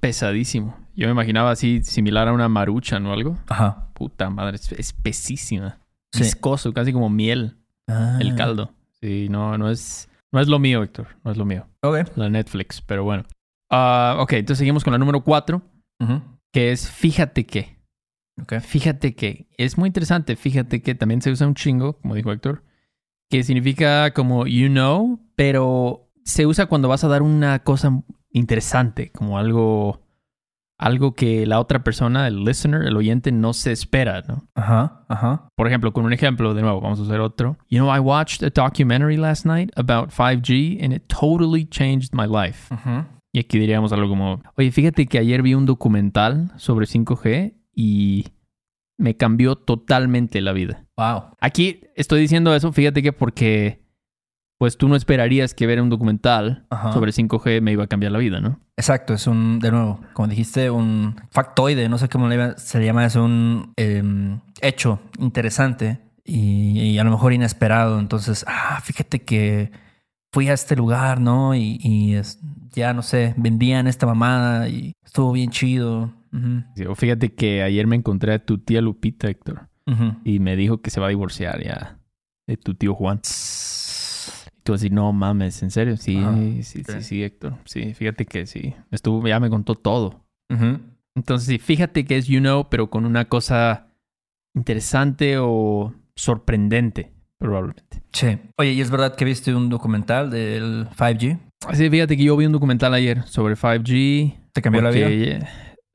Pesadísimo. 0.00 0.76
Yo 0.96 1.06
me 1.06 1.12
imaginaba 1.12 1.50
así 1.50 1.82
similar 1.82 2.28
a 2.28 2.32
una 2.32 2.48
maruchan 2.48 3.04
o 3.06 3.12
algo. 3.12 3.36
ajá. 3.48 3.86
Puta 4.00 4.30
madre, 4.30 4.56
es 4.56 4.72
espesísima. 4.72 5.78
Sí. 6.10 6.22
Viscoso, 6.22 6.72
casi 6.72 6.90
como 6.90 7.10
miel, 7.10 7.58
Ah, 7.86 8.16
el 8.18 8.34
caldo. 8.34 8.72
Sí, 8.98 9.28
no, 9.28 9.58
no 9.58 9.68
es, 9.68 10.08
no 10.32 10.40
es 10.40 10.48
lo 10.48 10.58
mío, 10.58 10.82
Héctor. 10.82 11.08
No 11.22 11.30
es 11.30 11.36
lo 11.36 11.44
mío. 11.44 11.66
Ok. 11.82 11.98
La 12.16 12.30
Netflix, 12.30 12.80
pero 12.80 13.04
bueno. 13.04 13.24
Ah, 13.70 14.16
ok, 14.20 14.32
entonces 14.32 14.56
seguimos 14.58 14.84
con 14.84 14.92
la 14.92 14.98
número 14.98 15.22
cuatro, 15.22 15.60
que 16.50 16.72
es 16.72 16.90
fíjate 16.90 17.44
que. 17.44 17.76
ok. 18.40 18.54
Fíjate 18.60 19.14
que. 19.14 19.48
Es 19.58 19.76
muy 19.76 19.88
interesante, 19.88 20.34
fíjate 20.34 20.80
que 20.80 20.94
también 20.94 21.20
se 21.20 21.30
usa 21.30 21.46
un 21.46 21.54
chingo, 21.54 21.98
como 21.98 22.14
dijo 22.14 22.32
Héctor, 22.32 22.64
que 23.28 23.42
significa 23.42 24.14
como 24.14 24.46
you 24.46 24.68
know, 24.68 25.20
pero 25.36 26.10
se 26.24 26.46
usa 26.46 26.66
cuando 26.66 26.88
vas 26.88 27.04
a 27.04 27.08
dar 27.08 27.20
una 27.20 27.58
cosa 27.58 28.02
interesante, 28.32 29.10
como 29.12 29.36
algo, 29.36 30.00
algo 30.80 31.14
que 31.14 31.46
la 31.46 31.60
otra 31.60 31.84
persona, 31.84 32.26
el 32.26 32.42
listener, 32.42 32.82
el 32.82 32.96
oyente, 32.96 33.32
no 33.32 33.52
se 33.52 33.70
espera, 33.70 34.22
¿no? 34.26 34.48
Ajá, 34.54 35.04
ajá. 35.08 35.48
Por 35.54 35.66
ejemplo, 35.66 35.92
con 35.92 36.06
un 36.06 36.12
ejemplo, 36.12 36.54
de 36.54 36.62
nuevo, 36.62 36.80
vamos 36.80 36.98
a 37.00 37.02
hacer 37.02 37.20
otro. 37.20 37.58
You 37.68 37.78
know, 37.78 37.94
I 37.94 37.98
watched 37.98 38.42
a 38.42 38.50
documentary 38.50 39.18
last 39.18 39.44
night 39.44 39.70
about 39.76 40.10
5G 40.10 40.82
and 40.82 40.94
it 40.94 41.04
totally 41.06 41.66
changed 41.66 42.14
my 42.14 42.26
life. 42.26 42.74
Ujú. 42.74 43.04
Y 43.32 43.40
aquí 43.40 43.58
diríamos 43.58 43.92
algo 43.92 44.08
como, 44.08 44.42
oye, 44.56 44.72
fíjate 44.72 45.06
que 45.06 45.18
ayer 45.18 45.42
vi 45.42 45.54
un 45.54 45.66
documental 45.66 46.50
sobre 46.56 46.86
5G 46.86 47.54
y 47.74 48.24
me 48.96 49.16
cambió 49.16 49.56
totalmente 49.56 50.40
la 50.40 50.52
vida. 50.52 50.86
Wow. 50.96 51.36
Aquí 51.40 51.82
estoy 51.94 52.20
diciendo 52.20 52.54
eso, 52.54 52.72
fíjate 52.72 53.02
que 53.02 53.12
porque, 53.12 53.79
pues 54.60 54.76
tú 54.76 54.88
no 54.88 54.94
esperarías 54.94 55.54
que 55.54 55.66
ver 55.66 55.80
un 55.80 55.88
documental 55.88 56.66
Ajá. 56.68 56.92
sobre 56.92 57.12
5G 57.12 57.62
me 57.62 57.72
iba 57.72 57.84
a 57.84 57.86
cambiar 57.86 58.12
la 58.12 58.18
vida, 58.18 58.40
¿no? 58.42 58.60
Exacto, 58.76 59.14
es 59.14 59.26
un, 59.26 59.58
de 59.58 59.70
nuevo, 59.70 60.02
como 60.12 60.28
dijiste, 60.28 60.68
un 60.70 61.16
factoide, 61.30 61.88
no 61.88 61.96
sé 61.96 62.10
cómo 62.10 62.28
le 62.28 62.36
llama- 62.36 62.58
se 62.58 62.78
le 62.78 62.84
llama, 62.84 63.06
es 63.06 63.16
un 63.16 63.72
em, 63.76 64.40
hecho 64.60 65.00
interesante 65.18 66.00
y, 66.26 66.78
y 66.78 66.98
a 66.98 67.04
lo 67.04 67.10
mejor 67.10 67.32
inesperado. 67.32 67.98
Entonces, 67.98 68.44
ah, 68.46 68.78
fíjate 68.84 69.22
que 69.22 69.72
fui 70.30 70.50
a 70.50 70.52
este 70.52 70.76
lugar, 70.76 71.20
¿no? 71.22 71.54
Y, 71.54 71.78
y 71.82 72.16
es- 72.16 72.38
ya, 72.72 72.92
no 72.92 73.00
sé, 73.00 73.32
vendían 73.38 73.86
esta 73.86 74.04
mamada 74.04 74.68
y 74.68 74.92
estuvo 75.02 75.32
bien 75.32 75.48
chido. 75.50 76.12
O 76.86 76.94
fíjate 76.96 77.32
que 77.34 77.62
ayer 77.62 77.86
me 77.86 77.96
encontré 77.96 78.34
a 78.34 78.44
tu 78.44 78.58
tía 78.58 78.82
Lupita, 78.82 79.28
Héctor, 79.30 79.68
y 80.22 80.38
me 80.38 80.54
dijo 80.54 80.82
que 80.82 80.90
se 80.90 81.00
va 81.00 81.06
a 81.06 81.08
divorciar 81.08 81.62
ya 81.64 81.98
de 82.46 82.58
tu 82.58 82.74
tío 82.74 82.94
Juan. 82.94 83.20
Tú 84.70 84.74
así, 84.74 84.88
no 84.88 85.12
mames, 85.12 85.64
¿en 85.64 85.72
serio? 85.72 85.96
Sí, 85.96 86.22
sí, 86.62 86.84
sí, 86.84 87.02
sí, 87.02 87.24
Héctor. 87.24 87.56
Sí, 87.64 87.92
fíjate 87.92 88.24
que 88.24 88.46
sí. 88.46 88.72
Estuvo, 88.92 89.26
ya 89.26 89.40
me 89.40 89.50
contó 89.50 89.74
todo. 89.74 90.24
Entonces, 91.16 91.48
sí, 91.48 91.58
fíjate 91.58 92.04
que 92.04 92.16
es 92.16 92.28
you 92.28 92.38
know, 92.38 92.68
pero 92.70 92.88
con 92.88 93.04
una 93.04 93.24
cosa 93.24 93.88
interesante 94.54 95.38
o 95.38 95.92
sorprendente, 96.14 97.10
probablemente. 97.38 98.00
Sí. 98.12 98.38
Oye, 98.58 98.74
¿y 98.74 98.80
es 98.80 98.92
verdad 98.92 99.16
que 99.16 99.24
viste 99.24 99.52
un 99.52 99.70
documental 99.70 100.30
del 100.30 100.88
5G? 100.90 101.40
Sí, 101.72 101.90
fíjate 101.90 102.16
que 102.16 102.22
yo 102.22 102.36
vi 102.36 102.46
un 102.46 102.52
documental 102.52 102.94
ayer 102.94 103.24
sobre 103.24 103.56
5G. 103.56 104.36
¿Te 104.52 104.62
cambió 104.62 104.82
la 104.82 104.90
vida? 104.90 105.48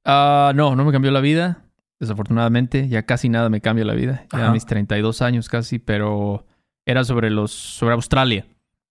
Ah, 0.03 0.51
no, 0.53 0.75
no 0.75 0.83
me 0.83 0.91
cambió 0.91 1.11
la 1.11 1.21
vida. 1.21 1.63
Desafortunadamente, 2.01 2.89
ya 2.89 3.03
casi 3.03 3.29
nada 3.29 3.47
me 3.49 3.61
cambia 3.61 3.85
la 3.85 3.93
vida. 3.93 4.25
Ya 4.33 4.39
Ajá. 4.39 4.47
a 4.49 4.51
mis 4.51 4.65
32 4.65 5.21
años 5.21 5.47
casi, 5.47 5.79
pero 5.79 6.45
era 6.85 7.05
sobre 7.05 7.29
los 7.29 7.51
sobre 7.51 7.93
Australia, 7.93 8.45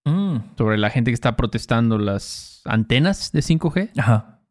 Mm, 0.04 0.36
sobre 0.58 0.76
la 0.78 0.90
gente 0.90 1.10
que 1.10 1.14
está 1.14 1.34
protestando 1.36 1.96
las 1.98 2.60
antenas 2.66 3.32
de 3.32 3.40
5G 3.40 3.90
Ajá. 3.98 4.42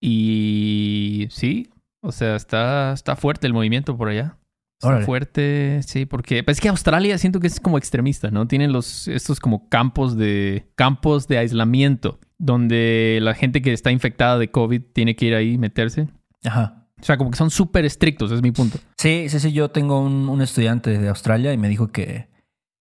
y 0.00 1.26
sí, 1.30 1.70
o 2.02 2.12
sea, 2.12 2.36
está 2.36 2.92
está 2.92 3.16
fuerte 3.16 3.46
el 3.46 3.52
movimiento 3.52 3.96
por 3.96 4.08
allá. 4.08 4.36
Está 4.78 4.88
Órale. 4.88 5.04
fuerte, 5.04 5.80
sí, 5.82 6.06
porque 6.06 6.42
pues 6.42 6.56
es 6.56 6.60
que 6.62 6.68
Australia 6.70 7.18
siento 7.18 7.38
que 7.38 7.48
es 7.48 7.60
como 7.60 7.76
extremista, 7.76 8.30
¿no? 8.30 8.46
Tienen 8.48 8.72
los 8.72 9.08
estos 9.08 9.38
como 9.38 9.68
campos 9.68 10.16
de 10.16 10.70
campos 10.74 11.28
de 11.28 11.36
aislamiento 11.36 12.18
donde 12.38 13.18
la 13.20 13.34
gente 13.34 13.60
que 13.60 13.74
está 13.74 13.90
infectada 13.90 14.38
de 14.38 14.50
COVID 14.50 14.80
tiene 14.94 15.16
que 15.16 15.26
ir 15.26 15.34
ahí 15.34 15.52
y 15.52 15.58
meterse. 15.58 16.08
Ajá. 16.44 16.86
O 16.98 17.04
sea, 17.04 17.18
como 17.18 17.30
que 17.30 17.36
son 17.36 17.50
súper 17.50 17.84
estrictos, 17.84 18.30
es 18.32 18.40
mi 18.40 18.52
punto. 18.52 18.78
Sí, 18.96 19.26
sí, 19.28 19.38
sí. 19.40 19.52
Yo 19.52 19.70
tengo 19.70 20.00
un, 20.00 20.28
un 20.30 20.40
estudiante 20.40 20.98
de 20.98 21.08
Australia 21.08 21.52
y 21.52 21.58
me 21.58 21.68
dijo 21.68 21.88
que, 21.88 22.28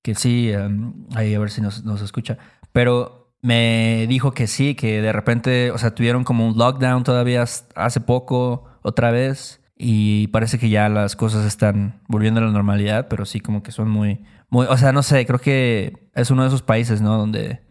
que 0.02 0.16
sí, 0.16 0.50
em, 0.52 0.94
ahí 1.16 1.34
a 1.34 1.40
ver 1.40 1.50
si 1.52 1.62
nos, 1.62 1.84
nos 1.84 2.02
escucha. 2.02 2.38
Pero 2.72 3.34
me 3.42 4.06
dijo 4.08 4.32
que 4.34 4.48
sí, 4.48 4.76
que 4.76 5.02
de 5.02 5.14
repente, 5.14 5.72
o 5.72 5.78
sea, 5.78 5.96
tuvieron 5.96 6.24
como 6.24 6.46
un 6.48 6.58
lockdown 6.58 7.04
todavía 7.04 7.44
hace 7.44 8.02
poco, 8.02 8.66
otra 8.82 9.12
vez. 9.12 9.62
Y 9.82 10.28
parece 10.28 10.60
que 10.60 10.70
ya 10.70 10.90
las 10.90 11.16
cosas 11.16 11.46
están 11.46 12.02
volviendo 12.10 12.42
a 12.42 12.44
la 12.44 12.52
normalidad, 12.52 13.08
pero 13.08 13.26
sí, 13.26 13.40
como 13.40 13.64
que 13.64 13.72
son 13.72 13.90
muy, 13.90 14.26
muy, 14.50 14.66
o 14.70 14.76
sea, 14.78 14.92
no 14.92 15.04
sé, 15.04 15.26
creo 15.26 15.40
que 15.40 16.10
es 16.16 16.32
uno 16.32 16.42
de 16.42 16.50
esos 16.50 16.62
países, 16.64 17.02
¿no? 17.02 17.18
Donde 17.18 17.62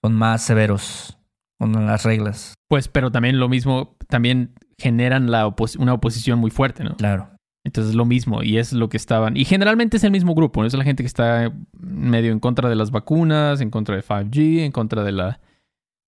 son 0.00 0.14
más 0.14 0.42
severos 0.42 1.18
con 1.58 1.72
las 1.86 2.04
reglas. 2.04 2.54
Pues, 2.68 2.86
pero 2.86 3.10
también 3.10 3.40
lo 3.40 3.48
mismo, 3.48 3.96
también 4.08 4.54
generan 4.78 5.30
la 5.32 5.46
opos- 5.48 5.76
una 5.76 5.94
oposición 5.94 6.38
muy 6.38 6.52
fuerte, 6.52 6.84
¿no? 6.84 6.96
Claro. 6.96 7.30
Entonces 7.66 7.96
lo 7.96 8.04
mismo, 8.04 8.44
y 8.44 8.58
es 8.58 8.72
lo 8.72 8.88
que 8.88 8.96
estaban. 8.96 9.36
Y 9.36 9.44
generalmente 9.44 9.96
es 9.96 10.04
el 10.04 10.12
mismo 10.12 10.34
grupo, 10.36 10.60
¿no? 10.60 10.68
Es 10.68 10.74
la 10.74 10.84
gente 10.84 11.02
que 11.02 11.08
está 11.08 11.52
medio 11.76 12.30
en 12.30 12.38
contra 12.38 12.68
de 12.68 12.76
las 12.76 12.92
vacunas, 12.92 13.60
en 13.60 13.70
contra 13.70 13.96
de 13.96 14.02
5G, 14.04 14.60
en 14.60 14.70
contra 14.70 15.02
de, 15.02 15.10
la, 15.10 15.40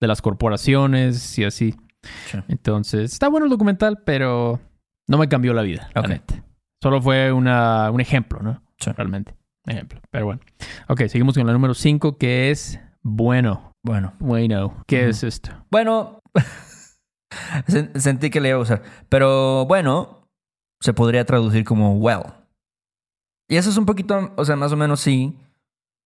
de 0.01 0.07
las 0.07 0.23
corporaciones 0.23 1.37
y 1.37 1.43
así. 1.45 1.75
Sí. 2.31 2.39
Entonces, 2.47 3.13
está 3.13 3.29
bueno 3.29 3.47
el 3.47 3.51
documental, 3.51 4.03
pero 4.07 4.61
no 5.09 5.19
me 5.19 5.29
cambió 5.29 5.53
la 5.53 5.63
vida, 5.63 5.89
Ok. 5.97 6.03
la 6.03 6.09
neta. 6.15 6.45
Solo 6.81 7.03
fue 7.03 7.33
una, 7.33 7.91
un 7.91 8.01
ejemplo, 8.01 8.41
¿no? 8.41 8.63
Sí. 8.79 8.93
Realmente. 8.97 9.35
Ejemplo. 9.67 10.01
Pero 10.13 10.27
bueno. 10.27 10.41
Ok, 10.89 11.03
seguimos 11.09 11.35
con 11.37 11.45
la 11.45 11.53
número 11.53 11.75
5, 11.75 12.19
que 12.19 12.51
es 12.53 12.81
bueno. 13.03 13.73
Bueno. 13.85 14.13
Bueno. 14.21 14.77
¿Qué 14.87 15.09
es 15.09 15.25
esto? 15.25 15.51
Bueno, 15.73 16.21
sen- 17.67 17.91
sentí 17.99 18.31
que 18.31 18.41
le 18.41 18.51
iba 18.51 18.59
a 18.59 18.63
usar. 18.63 18.83
Pero 19.09 19.67
bueno, 19.67 20.18
se 20.81 20.93
podría 20.93 21.25
traducir 21.25 21.65
como 21.65 21.97
well. 21.99 22.23
Y 23.49 23.57
eso 23.57 23.71
es 23.71 23.77
un 23.77 23.87
poquito, 23.87 24.33
o 24.37 24.45
sea, 24.45 24.57
más 24.57 24.73
o 24.73 24.77
menos 24.77 25.01
sí, 25.01 25.35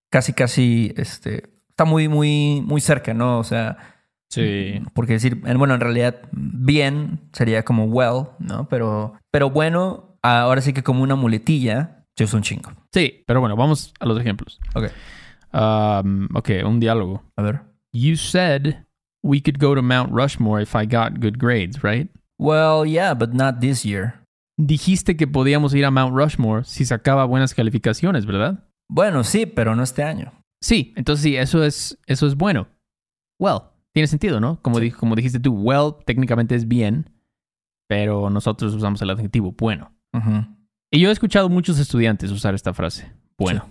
casi, 0.09 0.33
casi, 0.33 0.93
este, 0.97 1.49
está 1.69 1.85
muy, 1.85 2.07
muy, 2.07 2.61
muy 2.65 2.79
cerca, 2.81 3.13
¿no? 3.13 3.39
O 3.39 3.43
sea, 3.43 3.77
Sí. 4.29 4.81
porque 4.95 5.13
decir, 5.13 5.35
bueno, 5.57 5.75
en 5.75 5.79
realidad, 5.81 6.21
bien 6.31 7.19
sería 7.33 7.63
como 7.63 7.85
well, 7.85 8.29
¿no? 8.39 8.67
Pero, 8.67 9.13
pero 9.29 9.51
bueno, 9.51 10.17
ahora 10.23 10.59
sí 10.61 10.73
que 10.73 10.81
como 10.81 11.03
una 11.03 11.15
muletilla, 11.15 12.05
se 12.15 12.23
usa 12.23 12.37
un 12.37 12.43
chingo. 12.43 12.71
Sí, 12.91 13.23
pero 13.27 13.41
bueno, 13.41 13.55
vamos 13.55 13.93
a 13.99 14.05
los 14.07 14.19
ejemplos. 14.19 14.59
Ok. 14.73 14.85
Um, 15.53 16.29
ok, 16.35 16.49
un 16.65 16.79
diálogo. 16.79 17.23
A 17.35 17.43
ver. 17.43 17.61
You 17.91 18.15
said 18.15 18.85
we 19.21 19.39
could 19.39 19.59
go 19.59 19.75
to 19.75 19.83
Mount 19.83 20.11
Rushmore 20.11 20.61
if 20.63 20.73
I 20.75 20.85
got 20.87 21.19
good 21.19 21.37
grades, 21.37 21.83
right? 21.83 22.09
Well, 22.39 22.85
yeah, 22.87 23.13
but 23.13 23.33
not 23.33 23.59
this 23.59 23.85
year. 23.85 24.15
Dijiste 24.57 25.17
que 25.17 25.27
podíamos 25.27 25.73
ir 25.73 25.85
a 25.85 25.91
Mount 25.91 26.15
Rushmore 26.15 26.63
si 26.63 26.85
sacaba 26.85 27.25
buenas 27.25 27.53
calificaciones, 27.53 28.25
¿verdad? 28.25 28.65
Bueno, 28.89 29.23
sí, 29.23 29.45
pero 29.45 29.75
no 29.75 29.83
este 29.83 30.03
año. 30.03 30.31
Sí, 30.61 30.93
entonces 30.95 31.23
sí, 31.23 31.35
eso 31.35 31.63
es, 31.63 31.97
eso 32.05 32.27
es 32.27 32.35
bueno. 32.35 32.67
Well, 33.39 33.59
tiene 33.93 34.07
sentido, 34.07 34.39
¿no? 34.39 34.61
Como, 34.61 34.79
di- 34.79 34.91
como 34.91 35.15
dijiste 35.15 35.39
tú, 35.39 35.53
well 35.53 35.93
técnicamente 36.05 36.55
es 36.55 36.67
bien, 36.67 37.09
pero 37.87 38.29
nosotros 38.29 38.73
usamos 38.73 39.01
el 39.01 39.09
adjetivo 39.09 39.53
bueno. 39.57 39.91
Y 40.91 40.99
yo 40.99 41.09
he 41.09 41.11
escuchado 41.11 41.49
muchos 41.49 41.79
estudiantes 41.79 42.29
usar 42.29 42.53
esta 42.53 42.73
frase. 42.73 43.11
Bueno. 43.37 43.67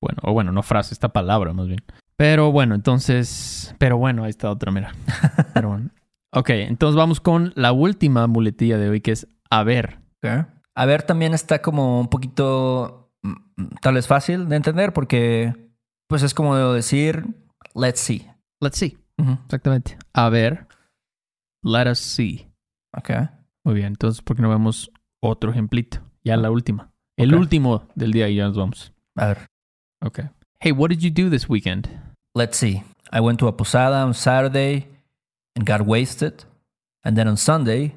Bueno, 0.00 0.18
o 0.22 0.32
bueno, 0.32 0.52
no 0.52 0.62
frase, 0.62 0.94
esta 0.94 1.08
palabra 1.12 1.52
más 1.52 1.66
bien. 1.66 1.80
Pero 2.16 2.52
bueno, 2.52 2.74
entonces. 2.76 3.74
Pero 3.78 3.98
bueno, 3.98 4.22
ahí 4.24 4.30
está 4.30 4.50
otra, 4.50 4.70
mira. 4.70 4.94
Pero 5.54 5.70
bueno. 5.70 5.90
Ok, 6.32 6.50
entonces 6.50 6.96
vamos 6.96 7.20
con 7.20 7.52
la 7.56 7.72
última 7.72 8.26
muletilla 8.28 8.78
de 8.78 8.88
hoy 8.88 9.00
que 9.00 9.12
es 9.12 9.26
a 9.50 9.62
ver. 9.62 10.00
A 10.74 10.86
ver, 10.86 11.02
también 11.04 11.34
está 11.34 11.62
como 11.62 12.00
un 12.00 12.08
poquito, 12.08 13.12
mm, 13.22 13.76
tal 13.80 13.94
vez 13.94 14.06
fácil 14.06 14.48
de 14.48 14.56
entender 14.56 14.92
porque, 14.92 15.70
pues 16.08 16.22
es 16.22 16.34
como 16.34 16.56
decir, 16.72 17.24
let's 17.74 18.00
see. 18.00 18.26
Let's 18.60 18.78
see. 18.78 18.98
Exactamente. 19.44 19.96
A 20.12 20.28
ver. 20.28 20.66
Let 21.62 21.90
us 21.90 21.98
see. 21.98 22.48
Ok. 22.96 23.10
Muy 23.64 23.74
bien, 23.74 23.88
entonces, 23.88 24.22
¿por 24.22 24.36
qué 24.36 24.42
no 24.42 24.48
vemos 24.48 24.90
otro 25.22 25.50
ejemplito? 25.50 25.98
Ya 26.24 26.36
la 26.36 26.50
última. 26.50 26.92
El 27.16 27.34
último 27.34 27.88
del 27.94 28.12
día 28.12 28.28
y 28.28 28.36
ya 28.36 28.44
nos 28.46 28.56
vamos. 28.56 28.92
A 29.16 29.26
ver, 29.28 29.38
Ok. 30.04 30.20
Hey, 30.60 30.72
what 30.72 30.90
did 30.90 30.98
you 31.00 31.10
do 31.10 31.30
this 31.30 31.48
weekend? 31.48 31.88
let's 32.34 32.56
see. 32.58 32.82
I 33.12 33.20
went 33.20 33.38
to 33.38 33.48
a 33.48 33.56
posada 33.56 34.04
on 34.04 34.12
Saturday 34.12 34.86
and 35.54 35.64
got 35.66 35.86
wasted. 35.86 36.44
And 37.04 37.16
then 37.16 37.28
on 37.28 37.36
Sunday, 37.36 37.94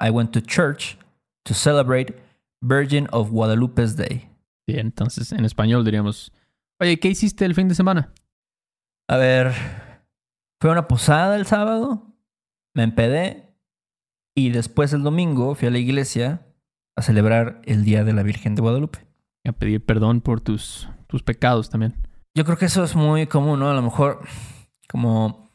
I 0.00 0.10
went 0.10 0.32
to 0.32 0.40
church 0.40 0.98
to 1.44 1.54
celebrate 1.54 2.14
Virgin 2.60 3.08
of 3.12 3.30
Guadalupe's 3.30 3.96
Day. 3.96 4.30
Bien, 4.66 4.80
entonces 4.80 5.32
en 5.32 5.44
español 5.44 5.84
diríamos, 5.84 6.32
oye, 6.80 6.98
¿qué 7.00 7.08
hiciste 7.08 7.44
el 7.44 7.54
fin 7.54 7.68
de 7.68 7.74
semana? 7.74 8.12
A 9.08 9.16
ver, 9.16 9.52
fue 10.60 10.70
a 10.70 10.74
una 10.74 10.88
posada 10.88 11.36
el 11.36 11.46
sábado, 11.46 12.14
me 12.74 12.82
empedé 12.82 13.54
y 14.36 14.50
después 14.50 14.92
el 14.92 15.02
domingo 15.02 15.54
fui 15.54 15.68
a 15.68 15.70
la 15.70 15.78
iglesia 15.78 16.46
a 16.96 17.02
celebrar 17.02 17.62
el 17.64 17.84
Día 17.84 18.04
de 18.04 18.12
la 18.12 18.22
Virgen 18.22 18.54
de 18.54 18.62
Guadalupe. 18.62 19.06
A 19.46 19.52
pedir 19.52 19.84
perdón 19.84 20.20
por 20.20 20.40
tus, 20.40 20.88
tus 21.06 21.22
pecados 21.22 21.70
también. 21.70 21.94
Yo 22.34 22.44
creo 22.44 22.58
que 22.58 22.66
eso 22.66 22.84
es 22.84 22.94
muy 22.94 23.26
común, 23.26 23.60
¿no? 23.60 23.70
A 23.70 23.74
lo 23.74 23.82
mejor 23.82 24.20
como, 24.88 25.50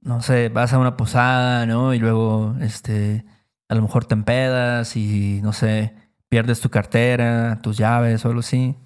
no 0.00 0.22
sé, 0.22 0.48
vas 0.48 0.72
a 0.72 0.78
una 0.78 0.96
posada, 0.96 1.66
¿no? 1.66 1.92
Y 1.92 1.98
luego, 1.98 2.56
este, 2.60 3.26
a 3.70 3.74
lo 3.74 3.82
mejor 3.82 4.04
te 4.04 4.14
empedas 4.14 4.96
y, 4.96 5.40
no 5.42 5.52
sé, 5.54 5.94
pierdes 6.28 6.60
tu 6.60 6.68
cartera, 6.68 7.60
tus 7.62 7.78
llaves 7.78 8.24
o 8.24 8.28
algo 8.28 8.40
así. 8.40 8.76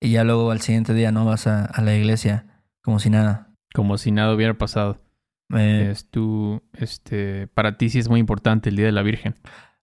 Y 0.00 0.10
ya 0.10 0.24
luego 0.24 0.50
al 0.50 0.60
siguiente 0.60 0.92
día 0.92 1.10
no 1.12 1.24
vas 1.24 1.46
a, 1.46 1.64
a 1.64 1.80
la 1.80 1.94
iglesia 1.94 2.62
como 2.82 2.98
si 2.98 3.08
nada. 3.08 3.54
Como 3.72 3.96
si 3.96 4.10
nada 4.10 4.34
hubiera 4.34 4.54
pasado. 4.54 5.00
Me- 5.48 5.90
Es 5.90 6.10
tu, 6.10 6.62
este, 6.74 7.46
para 7.48 7.78
ti 7.78 7.88
sí 7.88 7.98
es 7.98 8.08
muy 8.08 8.20
importante 8.20 8.68
el 8.68 8.76
Día 8.76 8.86
de 8.86 8.92
la 8.92 9.02
Virgen. 9.02 9.34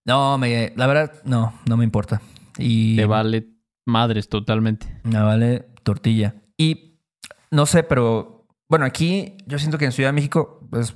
No, 0.04 0.36
me, 0.38 0.72
la 0.76 0.86
verdad, 0.86 1.12
no, 1.24 1.52
no 1.68 1.76
me 1.76 1.84
importa. 1.84 2.20
Y 2.58 2.96
Te 2.96 3.06
vale 3.06 3.48
madres 3.86 4.28
totalmente. 4.28 4.86
me 5.04 5.20
vale 5.20 5.66
tortilla. 5.82 6.34
Y 6.56 6.98
no 7.50 7.66
sé, 7.66 7.82
pero 7.82 8.46
bueno, 8.68 8.84
aquí 8.84 9.36
yo 9.46 9.58
siento 9.58 9.78
que 9.78 9.84
en 9.86 9.92
Ciudad 9.92 10.08
de 10.10 10.14
México, 10.14 10.66
pues 10.70 10.94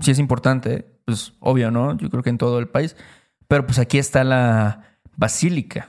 sí 0.00 0.10
es 0.10 0.18
importante, 0.18 1.00
pues 1.04 1.32
obvio, 1.40 1.70
¿no? 1.70 1.96
Yo 1.96 2.10
creo 2.10 2.22
que 2.22 2.30
en 2.30 2.38
todo 2.38 2.58
el 2.58 2.68
país. 2.68 2.96
Pero 3.46 3.64
pues 3.66 3.78
aquí 3.78 3.98
está 3.98 4.24
la 4.24 4.84
Basílica 5.16 5.88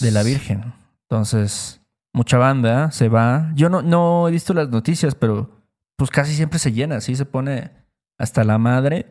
de 0.00 0.10
la 0.10 0.22
Virgen. 0.22 0.72
Entonces, 1.08 1.80
mucha 2.12 2.38
banda 2.38 2.90
se 2.92 3.08
va. 3.08 3.50
Yo 3.54 3.68
no, 3.68 3.82
no 3.82 4.28
he 4.28 4.30
visto 4.30 4.54
las 4.54 4.68
noticias, 4.68 5.14
pero 5.14 5.50
pues 5.96 6.10
casi 6.10 6.34
siempre 6.34 6.58
se 6.58 6.72
llena, 6.72 6.96
así 6.96 7.16
se 7.16 7.26
pone 7.26 7.70
hasta 8.18 8.44
la 8.44 8.58
madre. 8.58 9.06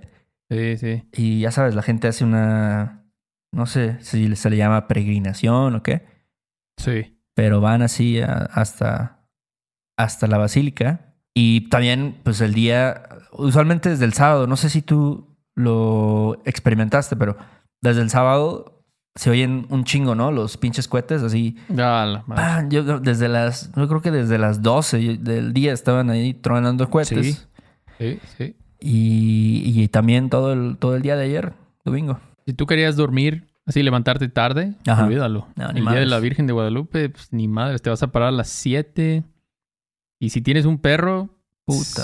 Sí, 0.50 0.78
sí. 0.78 1.04
Y 1.14 1.42
ya 1.42 1.52
sabes, 1.52 1.76
la 1.76 1.82
gente 1.84 2.08
hace 2.08 2.24
una, 2.24 3.04
no 3.52 3.66
sé 3.68 3.98
si 4.02 4.36
se 4.36 4.50
le 4.50 4.58
llama 4.58 4.88
peregrinación 4.88 5.76
o 5.76 5.84
qué, 5.84 6.08
Sí. 6.78 7.20
pero 7.36 7.62
van 7.62 7.82
así 7.84 8.20
a- 8.22 8.50
hasta, 8.54 9.20
hasta 9.98 10.26
la 10.28 10.38
basílica. 10.40 11.09
Y 11.34 11.70
también, 11.70 12.18
pues 12.24 12.42
el 12.42 12.54
día, 12.54 13.04
usualmente 13.32 13.90
desde 13.90 14.06
el 14.06 14.14
sábado, 14.14 14.48
no 14.48 14.58
sé 14.58 14.70
si 14.70 14.82
tú 14.82 15.38
lo 15.56 16.42
experimentaste, 16.46 17.16
pero 17.16 17.38
desde 17.82 18.02
el 18.02 18.10
sábado 18.10 18.84
se 19.16 19.30
oyen 19.30 19.66
un 19.70 19.84
chingo, 19.84 20.16
¿no? 20.16 20.32
Los 20.32 20.58
pinches 20.58 20.88
cohetes, 20.88 21.22
así. 21.24 21.58
La 21.70 22.24
madre. 22.26 22.42
¡pam! 22.42 22.70
Yo 22.70 23.00
desde 23.00 23.28
las, 23.28 23.72
yo 23.76 23.88
creo 23.88 24.02
que 24.02 24.12
desde 24.12 24.38
las 24.38 24.62
12 24.62 25.18
del 25.18 25.54
día 25.54 25.74
estaban 25.74 26.10
ahí 26.10 26.34
tronando 26.34 26.90
cohetes. 26.90 27.48
Sí, 27.98 28.20
sí. 28.38 28.56
Y, 28.80 29.82
y 29.84 29.88
también 29.90 30.30
todo 30.30 30.54
el, 30.54 30.78
todo 30.78 30.96
el 30.96 31.02
día 31.02 31.18
de 31.18 31.26
ayer, 31.26 31.54
domingo. 31.84 32.20
Si 32.46 32.54
tú 32.54 32.66
querías 32.66 32.96
dormir, 32.96 33.48
así 33.66 33.84
levantarte 33.84 34.30
tarde, 34.30 34.76
Ajá. 34.88 35.06
olvídalo. 35.06 35.48
No, 35.56 35.72
ni 35.74 35.82
el 35.82 35.86
Día 35.86 36.00
de 36.00 36.06
la 36.06 36.20
Virgen 36.20 36.48
de 36.48 36.54
Guadalupe, 36.54 37.10
pues 37.10 37.34
ni 37.34 37.48
madres, 37.48 37.82
te 37.82 37.90
vas 37.90 38.02
a 38.04 38.08
parar 38.12 38.30
a 38.30 38.32
las 38.32 38.48
7. 38.50 39.24
Y 40.20 40.30
si 40.30 40.42
tienes 40.42 40.66
un 40.66 40.80
perro, 40.80 41.30
Puta, 41.66 42.04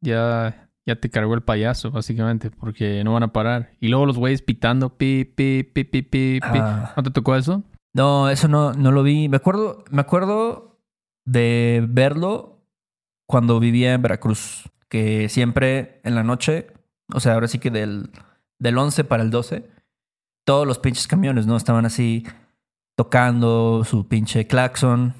ya, 0.00 0.68
ya 0.84 0.96
te 0.96 1.08
cargó 1.08 1.34
el 1.34 1.42
payaso, 1.42 1.90
básicamente, 1.90 2.50
porque 2.50 3.04
no 3.04 3.12
van 3.12 3.22
a 3.22 3.32
parar. 3.32 3.70
Y 3.80 3.88
luego 3.88 4.06
los 4.06 4.18
güeyes 4.18 4.42
pitando, 4.42 4.96
pi, 4.96 5.24
pi, 5.24 5.62
pi, 5.62 5.84
pi, 5.84 6.02
pi, 6.02 6.40
pi. 6.40 6.58
Ah. 6.58 6.94
¿No 6.96 7.02
te 7.04 7.10
tocó 7.10 7.36
eso? 7.36 7.62
No, 7.94 8.28
eso 8.28 8.48
no, 8.48 8.72
no 8.72 8.90
lo 8.90 9.02
vi. 9.02 9.28
Me 9.28 9.36
acuerdo, 9.36 9.84
me 9.90 10.00
acuerdo 10.00 10.80
de 11.24 11.84
verlo 11.88 12.64
cuando 13.26 13.60
vivía 13.60 13.94
en 13.94 14.02
Veracruz. 14.02 14.68
Que 14.88 15.28
siempre 15.28 16.00
en 16.02 16.14
la 16.14 16.24
noche, 16.24 16.68
o 17.14 17.20
sea, 17.20 17.34
ahora 17.34 17.46
sí 17.46 17.58
que 17.58 17.70
del, 17.70 18.10
del 18.58 18.78
11 18.78 19.04
para 19.04 19.22
el 19.22 19.30
12, 19.30 19.70
todos 20.44 20.66
los 20.66 20.78
pinches 20.78 21.06
camiones, 21.06 21.46
¿no? 21.46 21.56
Estaban 21.56 21.86
así 21.86 22.26
tocando 22.96 23.84
su 23.84 24.08
pinche 24.08 24.46
claxon 24.48 25.14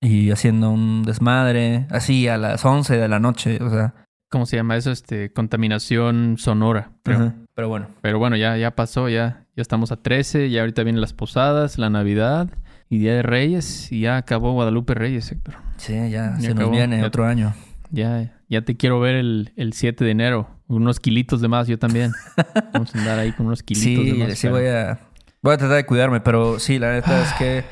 y 0.00 0.30
haciendo 0.30 0.70
un 0.70 1.02
desmadre, 1.04 1.86
así 1.90 2.28
a 2.28 2.36
las 2.36 2.64
11 2.64 2.96
de 2.96 3.08
la 3.08 3.18
noche, 3.20 3.58
o 3.62 3.70
sea. 3.70 3.94
¿Cómo 4.28 4.44
se 4.44 4.56
llama 4.56 4.76
eso? 4.76 4.90
Este, 4.90 5.32
contaminación 5.32 6.34
sonora, 6.36 6.90
creo. 7.04 7.32
Pero 7.54 7.68
bueno, 7.68 7.86
Pero 8.02 8.18
bueno, 8.18 8.36
ya, 8.36 8.56
ya 8.56 8.74
pasó, 8.74 9.08
ya, 9.08 9.44
ya 9.56 9.62
estamos 9.62 9.92
a 9.92 9.96
13, 10.02 10.50
ya 10.50 10.60
ahorita 10.62 10.82
vienen 10.82 11.00
las 11.00 11.12
posadas, 11.12 11.78
la 11.78 11.90
Navidad 11.90 12.48
y 12.90 12.98
Día 12.98 13.14
de 13.14 13.22
Reyes, 13.22 13.90
y 13.92 14.00
ya 14.00 14.16
acabó 14.16 14.52
Guadalupe 14.52 14.94
Reyes, 14.94 15.30
Héctor. 15.30 15.54
sí, 15.76 15.92
ya, 15.94 16.08
Ya 16.10 16.36
se 16.40 16.48
nos 16.48 16.56
acabó. 16.56 16.70
viene 16.72 16.98
Ya- 17.00 17.06
otro 17.06 17.24
año. 17.24 17.54
Ya, 17.92 18.32
ya 18.48 18.62
te 18.62 18.76
quiero 18.76 18.98
ver 18.98 19.14
el, 19.14 19.52
el 19.56 19.72
7 19.72 20.04
de 20.04 20.10
enero. 20.10 20.50
Unos 20.66 20.98
kilitos 20.98 21.40
de 21.40 21.46
más, 21.46 21.68
yo 21.68 21.78
también. 21.78 22.10
Vamos 22.72 22.92
a 22.96 22.98
andar 22.98 23.18
ahí 23.20 23.30
con 23.32 23.46
unos 23.46 23.62
kilitos 23.62 24.04
de 24.04 24.10
Sí, 24.12 24.18
más. 24.18 24.38
sí 24.38 24.48
voy 24.48 24.66
a, 24.66 24.98
voy 25.40 25.54
a 25.54 25.56
tratar 25.56 25.76
de 25.76 25.86
cuidarme, 25.86 26.20
pero 26.20 26.58
sí, 26.58 26.80
la 26.80 26.92
neta 26.92 27.22
es 27.22 27.32
que 27.34 27.64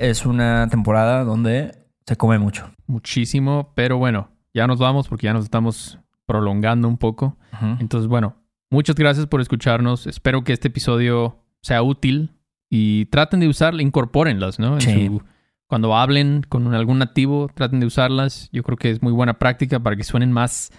es 0.00 0.26
una 0.26 0.66
temporada 0.68 1.24
donde 1.24 1.72
se 2.06 2.16
come 2.16 2.38
mucho. 2.38 2.70
Muchísimo, 2.86 3.72
pero 3.74 3.98
bueno, 3.98 4.30
ya 4.54 4.66
nos 4.66 4.78
vamos 4.78 5.06
porque 5.08 5.26
ya 5.26 5.32
nos 5.32 5.44
estamos 5.44 5.98
prolongando 6.26 6.88
un 6.88 6.96
poco. 6.98 7.36
Entonces, 7.78 8.08
bueno, 8.08 8.34
muchas 8.70 8.96
gracias 8.96 9.26
por 9.26 9.40
escucharnos. 9.40 10.06
Espero 10.06 10.42
que 10.42 10.52
este 10.52 10.68
episodio 10.68 11.36
sea 11.62 11.82
útil 11.82 12.32
y 12.68 13.06
traten 13.06 13.40
de 13.40 13.48
usarla, 13.48 13.82
incorpórenlas, 13.82 14.58
¿no? 14.58 14.74
En 14.74 14.80
Sí. 14.80 15.06
su- 15.06 15.22
cuando 15.66 15.96
hablen 15.96 16.44
con 16.48 16.74
algún 16.74 16.98
nativo, 16.98 17.48
traten 17.54 17.78
de 17.80 17.86
usarlas. 17.86 18.48
Yo 18.52 18.62
creo 18.64 18.76
que 18.76 18.90
es 18.90 19.02
muy 19.02 19.12
buena 19.12 19.38
práctica 19.38 19.78
para 19.80 19.94
que 19.96 20.02
suenen 20.04 20.32
más, 20.32 20.72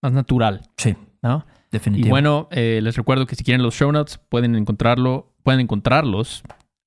más 0.00 0.12
natural, 0.12 0.62
Sí, 0.78 0.96
¿no? 1.22 1.44
definitivo. 1.70 2.06
Y 2.06 2.10
bueno, 2.10 2.48
eh, 2.50 2.80
les 2.82 2.96
recuerdo 2.96 3.26
que 3.26 3.34
si 3.34 3.44
quieren 3.44 3.62
los 3.62 3.74
show 3.74 3.90
notes, 3.92 4.18
pueden 4.30 4.54
encontrarlo, 4.54 5.34
pueden 5.42 5.60
encontrarlos 5.60 6.42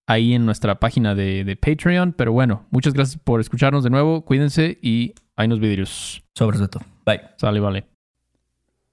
ahí 0.07 0.33
en 0.33 0.45
nuestra 0.45 0.79
página 0.79 1.15
de, 1.15 1.43
de 1.43 1.55
Patreon. 1.55 2.13
Pero 2.13 2.31
bueno, 2.33 2.67
muchas 2.71 2.93
gracias 2.93 3.21
por 3.23 3.39
escucharnos 3.39 3.83
de 3.83 3.89
nuevo. 3.89 4.25
Cuídense 4.25 4.77
y 4.81 5.13
hay 5.35 5.47
unos 5.47 5.59
vídeos. 5.59 6.23
Sobre 6.35 6.57
todo. 6.57 6.85
Bye. 7.05 7.21
Sale, 7.37 7.59
vale. 7.59 7.87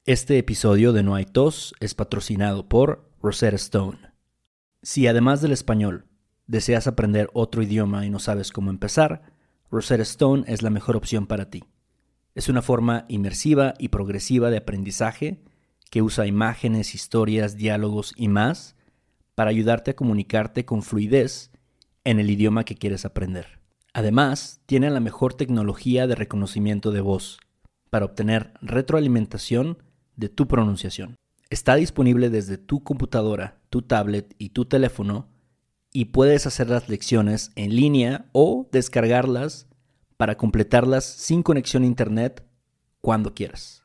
Este 0.07 0.38
episodio 0.38 0.94
de 0.94 1.03
No 1.03 1.14
hay 1.14 1.27
tos 1.27 1.75
es 1.81 1.94
patrocinado 1.94 2.68
por 2.68 3.11
Rosetta 3.21 3.57
Stone. 3.57 3.99
Si 4.83 5.07
además 5.07 5.42
del 5.42 5.53
español 5.53 6.07
deseas 6.47 6.87
aprender 6.87 7.29
otro 7.35 7.62
idioma 7.62 8.07
y 8.07 8.11
no 8.11 8.18
sabes 8.18 8.51
cómo 8.51 8.71
empezar, 8.71 9.23
Rosetta 9.71 10.03
Stone 10.03 10.44
es 10.47 10.62
la 10.62 10.71
mejor 10.71 10.97
opción 10.97 11.27
para 11.27 11.51
ti. 11.51 11.64
Es 12.35 12.49
una 12.49 12.62
forma 12.62 13.05
inmersiva 13.09 13.75
y 13.79 13.88
progresiva 13.88 14.49
de 14.49 14.57
aprendizaje 14.57 15.42
que 15.90 16.01
usa 16.01 16.27
imágenes, 16.27 16.94
historias, 16.94 17.57
diálogos 17.57 18.14
y 18.16 18.29
más 18.29 18.77
para 19.38 19.51
ayudarte 19.51 19.92
a 19.92 19.94
comunicarte 19.94 20.64
con 20.64 20.83
fluidez 20.83 21.53
en 22.03 22.18
el 22.18 22.29
idioma 22.29 22.64
que 22.64 22.74
quieres 22.74 23.05
aprender. 23.05 23.61
Además, 23.94 24.62
tiene 24.66 24.90
la 24.90 24.98
mejor 24.98 25.35
tecnología 25.35 26.09
de 26.09 26.16
reconocimiento 26.16 26.90
de 26.90 27.03
voz 27.03 27.38
para 27.88 28.07
obtener 28.07 28.53
retroalimentación 28.62 29.81
de 30.16 30.29
tu 30.29 30.48
pronunciación. 30.48 31.14
Está 31.51 31.77
disponible 31.77 32.31
desde 32.31 32.59
tu 32.59 32.83
computadora, 32.83 33.61
tu 33.70 33.83
tablet 33.83 34.35
y 34.38 34.48
tu 34.48 34.64
teléfono 34.64 35.29
y 35.92 36.07
puedes 36.07 36.48
hacer 36.48 36.68
las 36.68 36.88
lecciones 36.88 37.53
en 37.55 37.77
línea 37.77 38.27
o 38.33 38.68
descargarlas 38.72 39.68
para 40.16 40.37
completarlas 40.37 41.05
sin 41.05 41.44
conexión 41.44 41.85
a 41.85 41.87
internet 41.87 42.44
cuando 43.01 43.35
quieras. 43.35 43.85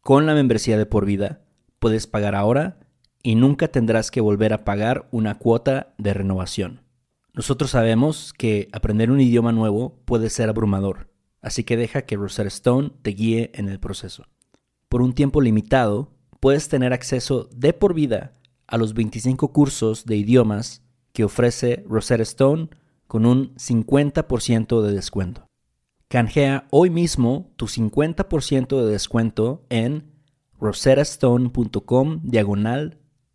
Con 0.00 0.24
la 0.24 0.32
membresía 0.32 0.78
de 0.78 0.86
por 0.86 1.04
vida 1.04 1.42
puedes 1.78 2.06
pagar 2.06 2.34
ahora 2.34 2.87
y 3.28 3.34
nunca 3.34 3.68
tendrás 3.68 4.10
que 4.10 4.22
volver 4.22 4.54
a 4.54 4.64
pagar 4.64 5.06
una 5.10 5.34
cuota 5.34 5.92
de 5.98 6.14
renovación. 6.14 6.80
Nosotros 7.34 7.72
sabemos 7.72 8.32
que 8.32 8.70
aprender 8.72 9.10
un 9.10 9.20
idioma 9.20 9.52
nuevo 9.52 10.00
puede 10.06 10.30
ser 10.30 10.48
abrumador, 10.48 11.10
así 11.42 11.62
que 11.62 11.76
deja 11.76 12.06
que 12.06 12.16
Rosetta 12.16 12.48
Stone 12.48 12.92
te 13.02 13.10
guíe 13.10 13.50
en 13.52 13.68
el 13.68 13.80
proceso. 13.80 14.24
Por 14.88 15.02
un 15.02 15.12
tiempo 15.12 15.42
limitado, 15.42 16.10
puedes 16.40 16.70
tener 16.70 16.94
acceso 16.94 17.50
de 17.54 17.74
por 17.74 17.92
vida 17.92 18.32
a 18.66 18.78
los 18.78 18.94
25 18.94 19.52
cursos 19.52 20.06
de 20.06 20.16
idiomas 20.16 20.80
que 21.12 21.24
ofrece 21.24 21.84
Rosetta 21.86 22.22
Stone 22.22 22.70
con 23.06 23.26
un 23.26 23.54
50% 23.56 24.80
de 24.80 24.92
descuento. 24.94 25.44
Canjea 26.08 26.66
hoy 26.70 26.88
mismo 26.88 27.52
tu 27.56 27.66
50% 27.66 28.82
de 28.82 28.90
descuento 28.90 29.66
en 29.68 30.14
rosettastone.com 30.58 32.20
diagonal 32.22 32.97